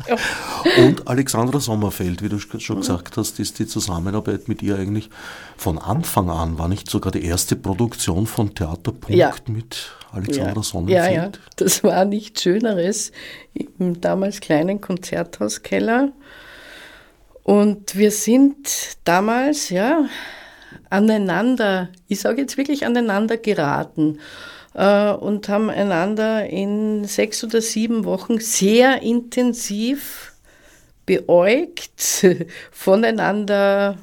[0.78, 5.10] Und Alexandra Sommerfeld, wie du schon gesagt hast, ist die Zusammenarbeit mit ihr eigentlich
[5.56, 9.32] von Anfang an, war nicht sogar die erste Produktion von Theaterpunkt ja.
[9.48, 10.62] mit Alexandra ja.
[10.62, 11.14] Sommerfeld?
[11.14, 13.12] Ja, ja, das war nichts Schöneres
[13.54, 16.12] im damals kleinen Konzerthauskeller.
[17.42, 20.06] Und wir sind damals, ja,
[20.90, 24.18] aneinander, ich sage jetzt wirklich aneinander geraten
[24.74, 30.32] und haben einander in sechs oder sieben Wochen sehr intensiv
[31.06, 32.26] beäugt,
[32.72, 33.98] voneinander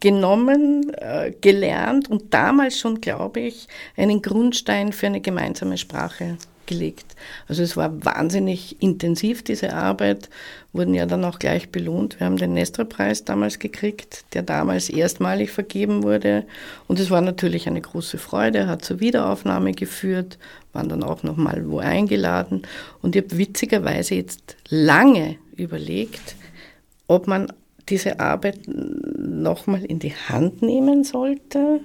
[0.00, 7.16] genommen, äh, gelernt und damals schon, glaube ich, einen Grundstein für eine gemeinsame Sprache gelegt.
[7.48, 10.28] Also es war wahnsinnig intensiv, diese Arbeit,
[10.72, 12.18] wurden ja dann auch gleich belohnt.
[12.18, 16.44] Wir haben den Nestor-Preis damals gekriegt, der damals erstmalig vergeben wurde.
[16.88, 20.38] Und es war natürlich eine große Freude, hat zur Wiederaufnahme geführt,
[20.72, 22.62] waren dann auch nochmal wo eingeladen.
[23.02, 26.34] Und ich habe witzigerweise jetzt lange überlegt,
[27.06, 27.52] ob man
[27.88, 31.80] diese Arbeit nochmal in die Hand nehmen sollte.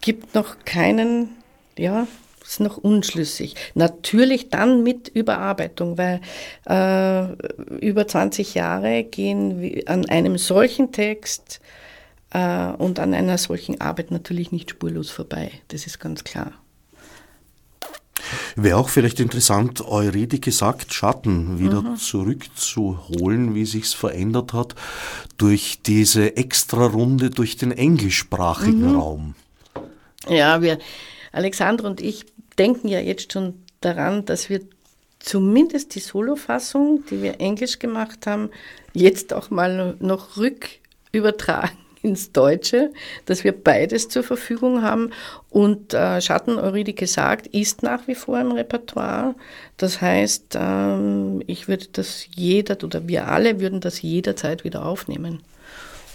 [0.00, 1.28] Gibt noch keinen,
[1.76, 2.06] ja,
[2.46, 3.54] ist noch unschlüssig.
[3.74, 6.20] Natürlich dann mit Überarbeitung, weil
[6.66, 11.60] äh, über 20 Jahre gehen an einem solchen Text
[12.30, 15.50] äh, und an einer solchen Arbeit natürlich nicht spurlos vorbei.
[15.68, 16.52] Das ist ganz klar.
[18.56, 21.96] Wäre auch vielleicht interessant, Eurydike sagt, Schatten wieder mhm.
[21.96, 24.74] zurückzuholen, wie sich's verändert hat,
[25.36, 28.96] durch diese Extra-Runde durch den englischsprachigen mhm.
[28.96, 29.34] Raum.
[30.28, 30.78] Ja, wir,
[31.32, 32.24] Alexandra und ich
[32.58, 34.60] denken ja jetzt schon daran, dass wir
[35.18, 38.50] zumindest die Solo-Fassung, die wir englisch gemacht haben,
[38.92, 42.92] jetzt auch mal noch rückübertragen ins Deutsche,
[43.24, 45.10] dass wir beides zur Verfügung haben.
[45.48, 49.34] Und äh, Schatten, Eurydie gesagt, ist nach wie vor im Repertoire.
[49.78, 55.40] Das heißt, ähm, ich würde das jeder oder wir alle würden das jederzeit wieder aufnehmen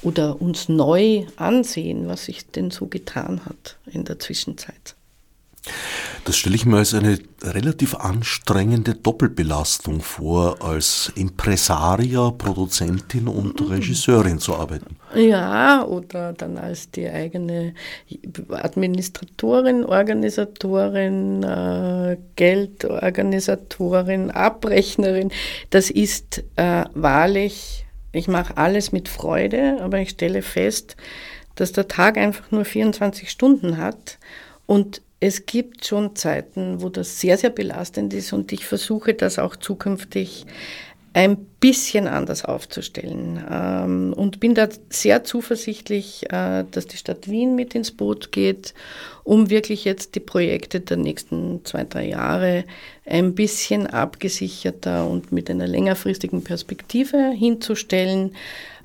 [0.03, 4.95] oder uns neu ansehen, was sich denn so getan hat in der Zwischenzeit.
[6.25, 13.67] Das stelle ich mir als eine relativ anstrengende Doppelbelastung vor, als Impresaria, Produzentin und mhm.
[13.67, 14.97] Regisseurin zu arbeiten.
[15.15, 17.73] Ja, oder dann als die eigene
[18.49, 25.31] Administratorin, Organisatorin, äh, Geldorganisatorin, Abrechnerin.
[25.69, 30.95] Das ist äh, wahrlich, ich mache alles mit Freude, aber ich stelle fest,
[31.55, 34.17] dass der Tag einfach nur 24 Stunden hat
[34.65, 39.37] und es gibt schon Zeiten, wo das sehr, sehr belastend ist und ich versuche das
[39.37, 40.45] auch zukünftig
[41.11, 47.55] ein bisschen anders aufzustellen ähm, und bin da sehr zuversichtlich, äh, dass die Stadt Wien
[47.55, 48.75] mit ins Boot geht,
[49.23, 52.63] um wirklich jetzt die Projekte der nächsten zwei, drei Jahre
[53.05, 58.35] ein bisschen abgesicherter und mit einer längerfristigen Perspektive hinzustellen.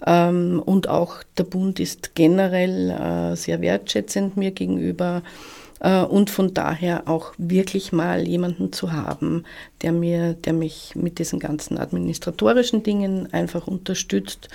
[0.07, 5.23] Ähm, und auch der Bund ist generell äh, sehr wertschätzend mir gegenüber
[5.81, 9.45] und von daher auch wirklich mal jemanden zu haben,
[9.85, 14.49] der mir, der mich mit diesen ganzen administratorischen Dingen einfach unterstützt.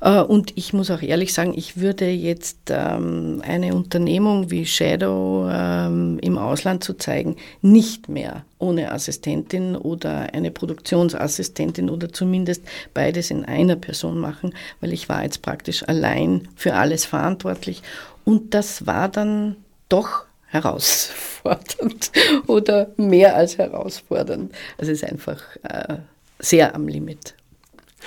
[0.00, 5.48] Äh, und ich muss auch ehrlich sagen, ich würde jetzt ähm, eine Unternehmung wie Shadow
[5.50, 12.62] ähm, im Ausland zu zeigen, nicht mehr ohne Assistentin oder eine Produktionsassistentin oder zumindest
[12.94, 17.82] beides in einer Person machen, weil ich war jetzt praktisch allein für alles verantwortlich.
[18.24, 19.56] Und das war dann
[19.88, 22.10] doch herausfordernd
[22.46, 24.54] oder mehr als herausfordernd.
[24.78, 25.98] Also es ist einfach äh,
[26.38, 27.34] sehr am Limit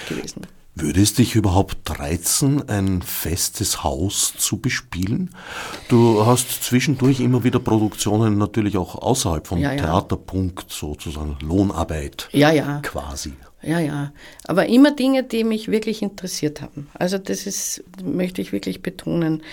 [0.08, 0.48] gewesen.
[0.76, 5.32] Würde es dich überhaupt reizen, ein festes Haus zu bespielen?
[5.90, 9.82] Du hast zwischendurch immer wieder Produktionen natürlich auch außerhalb vom ja, ja.
[9.82, 12.80] Theaterpunkt, sozusagen Lohnarbeit ja, ja.
[12.82, 13.34] quasi.
[13.62, 14.14] Ja, ja.
[14.46, 16.88] Aber immer Dinge, die mich wirklich interessiert haben.
[16.94, 19.44] Also das ist, möchte ich wirklich betonen.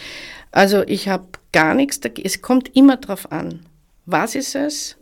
[0.52, 1.26] Also ich habe
[1.56, 1.98] gar nichts.
[2.22, 3.60] Es kommt immer darauf an,
[4.04, 4.96] was ist es,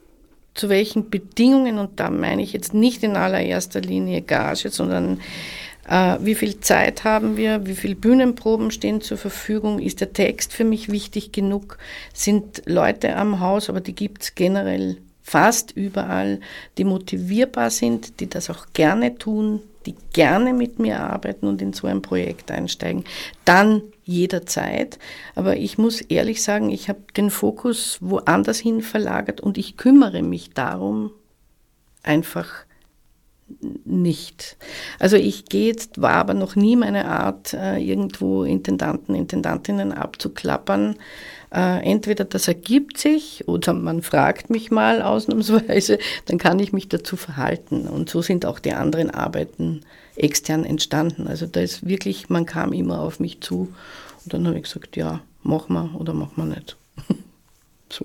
[0.54, 5.20] zu welchen Bedingungen, und da meine ich jetzt nicht in allererster Linie Gage, sondern
[5.88, 10.52] äh, wie viel Zeit haben wir, wie viele Bühnenproben stehen zur Verfügung, ist der Text
[10.52, 11.78] für mich wichtig genug,
[12.12, 16.38] sind Leute am Haus, aber die gibt es generell fast überall,
[16.78, 21.72] die motivierbar sind, die das auch gerne tun, die gerne mit mir arbeiten und in
[21.72, 23.04] so ein Projekt einsteigen,
[23.44, 24.98] dann jederzeit.
[25.34, 30.22] Aber ich muss ehrlich sagen, ich habe den Fokus woanders hin verlagert und ich kümmere
[30.22, 31.10] mich darum,
[32.02, 32.66] einfach
[33.84, 34.56] nicht.
[34.98, 40.96] Also ich gehe jetzt, war aber noch nie meine Art, äh, irgendwo Intendanten, Intendantinnen abzuklappern.
[41.54, 46.88] Äh, entweder das ergibt sich oder man fragt mich mal ausnahmsweise, dann kann ich mich
[46.88, 47.86] dazu verhalten.
[47.86, 49.82] Und so sind auch die anderen Arbeiten
[50.16, 51.28] extern entstanden.
[51.28, 53.72] Also da ist wirklich, man kam immer auf mich zu
[54.24, 56.76] und dann habe ich gesagt, ja, mach mal oder mach mal nicht.
[57.88, 58.04] so.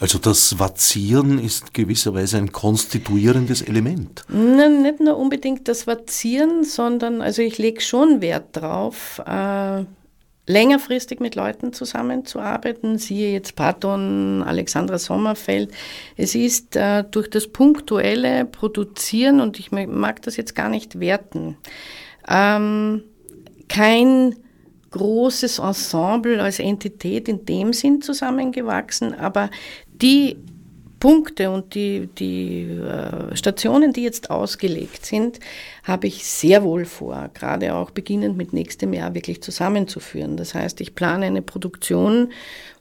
[0.00, 4.24] Also das Vazieren ist gewisserweise ein konstituierendes Element.
[4.28, 9.84] Na, nicht nur unbedingt das Vazieren, sondern also ich lege schon Wert drauf, äh,
[10.46, 12.98] längerfristig mit Leuten zusammenzuarbeiten.
[12.98, 15.72] Siehe jetzt Patton, Alexandra Sommerfeld.
[16.16, 21.56] Es ist äh, durch das punktuelle Produzieren, und ich mag das jetzt gar nicht werten,
[22.28, 23.04] ähm,
[23.68, 24.36] kein
[24.90, 29.48] großes Ensemble als Entität in dem Sinn zusammengewachsen, aber
[29.86, 30.36] die
[31.00, 35.40] Punkte und die, die äh, Stationen, die jetzt ausgelegt sind,
[35.82, 40.36] habe ich sehr wohl vor, gerade auch beginnend mit nächstem Jahr wirklich zusammenzuführen.
[40.36, 42.32] Das heißt, ich plane eine Produktion,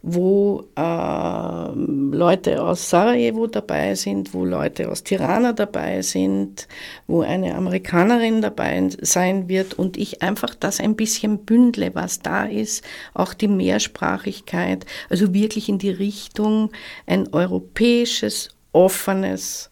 [0.04, 6.68] wo äh, Leute aus Sarajevo dabei sind, wo Leute aus Tirana dabei sind,
[7.08, 12.46] wo eine Amerikanerin dabei sein wird und ich einfach das ein bisschen bündle, was da
[12.46, 12.84] ist,
[13.14, 16.72] auch die Mehrsprachigkeit, also wirklich in die Richtung
[17.08, 19.71] ein europäisches, offenes,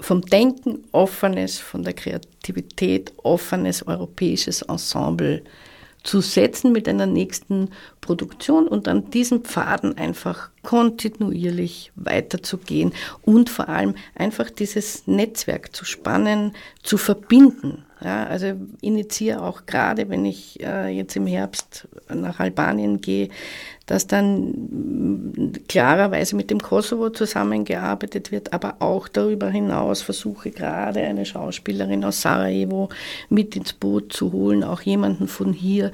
[0.00, 5.42] vom Denken offenes, von der Kreativität offenes europäisches Ensemble
[6.04, 7.70] zu setzen mit einer nächsten
[8.00, 12.92] Produktion und an diesen Pfaden einfach kontinuierlich weiterzugehen
[13.22, 17.84] und vor allem einfach dieses Netzwerk zu spannen, zu verbinden.
[18.02, 23.28] Ja, also initiiere auch gerade, wenn ich äh, jetzt im Herbst nach Albanien gehe,
[23.86, 31.26] dass dann klarerweise mit dem Kosovo zusammengearbeitet wird, aber auch darüber hinaus versuche gerade eine
[31.26, 32.88] Schauspielerin aus Sarajevo
[33.30, 35.90] mit ins Boot zu holen, auch jemanden von hier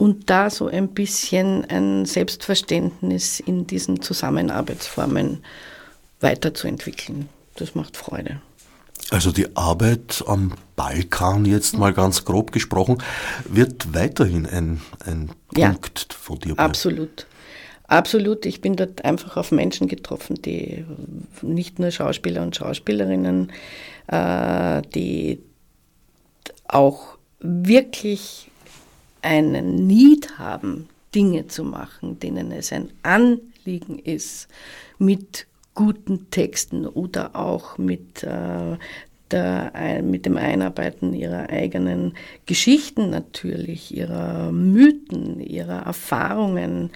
[0.00, 5.42] und da so ein bisschen ein Selbstverständnis in diesen Zusammenarbeitsformen
[6.20, 7.28] weiterzuentwickeln.
[7.56, 8.40] Das macht Freude.
[9.10, 13.02] Also die Arbeit am Balkan, jetzt mal ganz grob gesprochen,
[13.44, 16.70] wird weiterhin ein, ein ja, Punkt von dir bleiben.
[16.70, 17.26] Absolut.
[17.86, 18.46] Absolut.
[18.46, 20.86] Ich bin dort einfach auf Menschen getroffen, die
[21.42, 23.52] nicht nur Schauspieler und Schauspielerinnen,
[24.06, 25.42] äh, die
[26.66, 28.50] auch wirklich
[29.20, 34.48] einen Need haben, Dinge zu machen, denen es ein Anliegen ist,
[34.98, 38.76] mit guten Texten oder auch mit, äh,
[39.32, 42.14] der, mit dem Einarbeiten ihrer eigenen
[42.46, 46.90] Geschichten natürlich, ihrer Mythen, ihrer Erfahrungen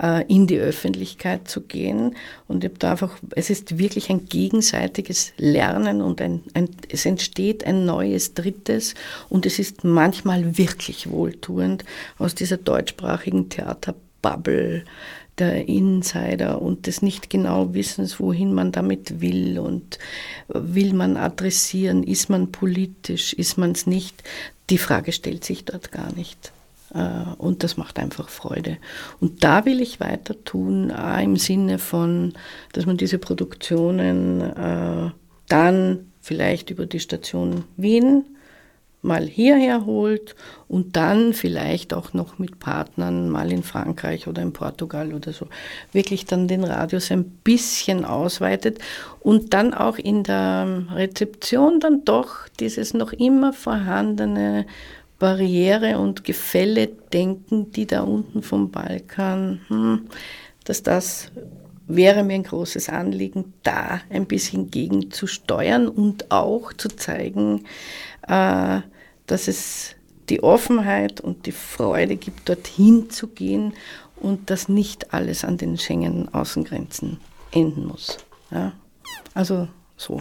[0.00, 2.16] äh, in die Öffentlichkeit zu gehen.
[2.48, 7.64] Und ich da einfach, es ist wirklich ein gegenseitiges Lernen und ein, ein, es entsteht
[7.64, 8.94] ein neues Drittes
[9.28, 11.84] und es ist manchmal wirklich wohltuend
[12.18, 14.84] aus dieser deutschsprachigen Theaterbubble
[15.38, 19.98] der Insider und des nicht genau Wissens, wohin man damit will und
[20.48, 24.22] will man adressieren, ist man politisch, ist man es nicht.
[24.70, 26.52] Die Frage stellt sich dort gar nicht.
[26.94, 28.78] Äh, und das macht einfach Freude.
[29.20, 32.34] Und da will ich weiter tun, im Sinne von,
[32.72, 35.10] dass man diese Produktionen äh,
[35.48, 38.24] dann vielleicht über die Station Wien
[39.06, 40.34] mal hierher holt
[40.68, 45.46] und dann vielleicht auch noch mit Partnern mal in Frankreich oder in Portugal oder so
[45.92, 48.78] wirklich dann den Radius ein bisschen ausweitet
[49.20, 54.66] und dann auch in der Rezeption dann doch dieses noch immer vorhandene
[55.18, 60.06] Barriere und Gefälle denken, die da unten vom Balkan, hm,
[60.64, 61.30] dass das
[61.86, 67.64] wäre mir ein großes Anliegen, da ein bisschen gegenzusteuern und auch zu zeigen,
[68.26, 68.80] äh,
[69.26, 69.94] dass es
[70.28, 73.74] die Offenheit und die Freude gibt, dorthin zu gehen
[74.16, 77.18] und dass nicht alles an den Schengen-Außengrenzen
[77.52, 78.18] enden muss.
[78.50, 78.72] Ja?
[79.34, 80.20] Also so.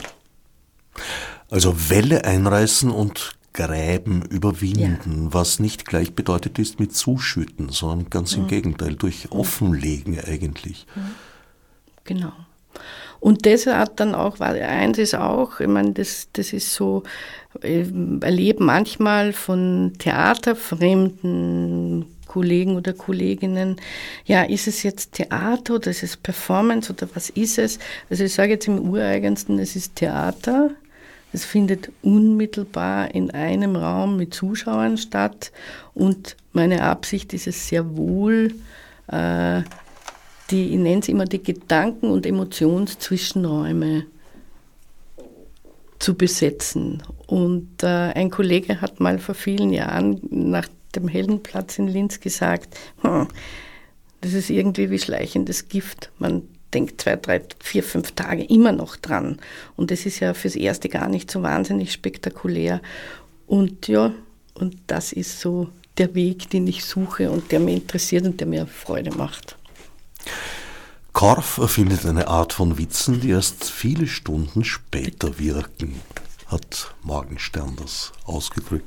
[1.50, 5.34] Also Welle einreißen und Gräben überwinden, ja.
[5.34, 10.86] was nicht gleich bedeutet ist mit zuschütten, sondern ganz im Gegenteil, durch Offenlegen eigentlich.
[12.04, 12.34] Genau.
[13.20, 17.04] Und das hat dann auch, eins ist auch, ich meine, das, das ist so,
[17.62, 17.88] ich
[18.22, 23.78] erlebe manchmal von theaterfremden Kollegen oder Kolleginnen,
[24.26, 27.80] ja, ist es jetzt Theater oder ist es Performance oder was ist es?
[28.10, 30.72] Also ich sage jetzt im ureigensten, es ist Theater.
[31.34, 35.52] Es findet unmittelbar in einem Raum mit Zuschauern statt
[35.94, 38.54] und meine Absicht ist es sehr wohl,
[39.08, 39.62] äh,
[40.52, 44.06] die, ich nenne es immer die Gedanken- und Emotionszwischenräume
[46.00, 51.88] zu besetzen Und äh, ein Kollege hat mal vor vielen Jahren nach dem Heldenplatz in
[51.88, 53.28] Linz gesagt, hm,
[54.22, 56.12] das ist irgendwie wie schleichendes Gift.
[56.20, 56.44] Man
[56.74, 59.38] denkt zwei, drei, vier, fünf Tage immer noch dran.
[59.76, 62.82] Und das ist ja fürs Erste gar nicht so wahnsinnig spektakulär.
[63.48, 64.14] Und ja,
[64.54, 68.48] und das ist so der Weg, den ich suche und der mich interessiert und der
[68.48, 69.58] mir Freude macht.
[71.14, 76.02] Korf erfindet eine Art von Witzen, die erst viele Stunden später wirken,
[76.48, 78.86] hat Morgenstern das ausgedrückt.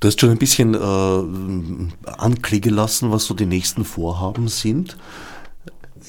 [0.00, 4.96] Du hast schon ein bisschen äh, anklingen lassen, was so die nächsten Vorhaben sind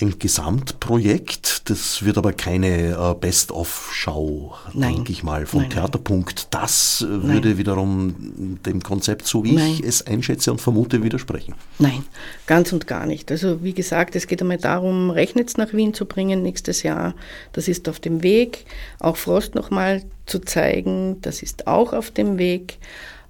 [0.02, 1.70] ein Gesamtprojekt.
[1.70, 6.47] Das wird aber keine äh, Best-of-Show, denke ich mal, vom nein, Theaterpunkt.
[6.52, 7.58] Das äh, würde nein.
[7.58, 9.72] wiederum dem Konzept, so wie nein.
[9.74, 11.56] ich es einschätze und vermute, widersprechen.
[11.80, 12.04] Nein,
[12.47, 13.32] ganz und gar nicht.
[13.32, 17.16] Also wie gesagt, es geht einmal darum, Rechnitz nach Wien zu bringen nächstes Jahr.
[17.54, 18.66] Das ist auf dem Weg.
[18.99, 22.78] Auch Frost nochmal zu zeigen, das ist auch auf dem Weg.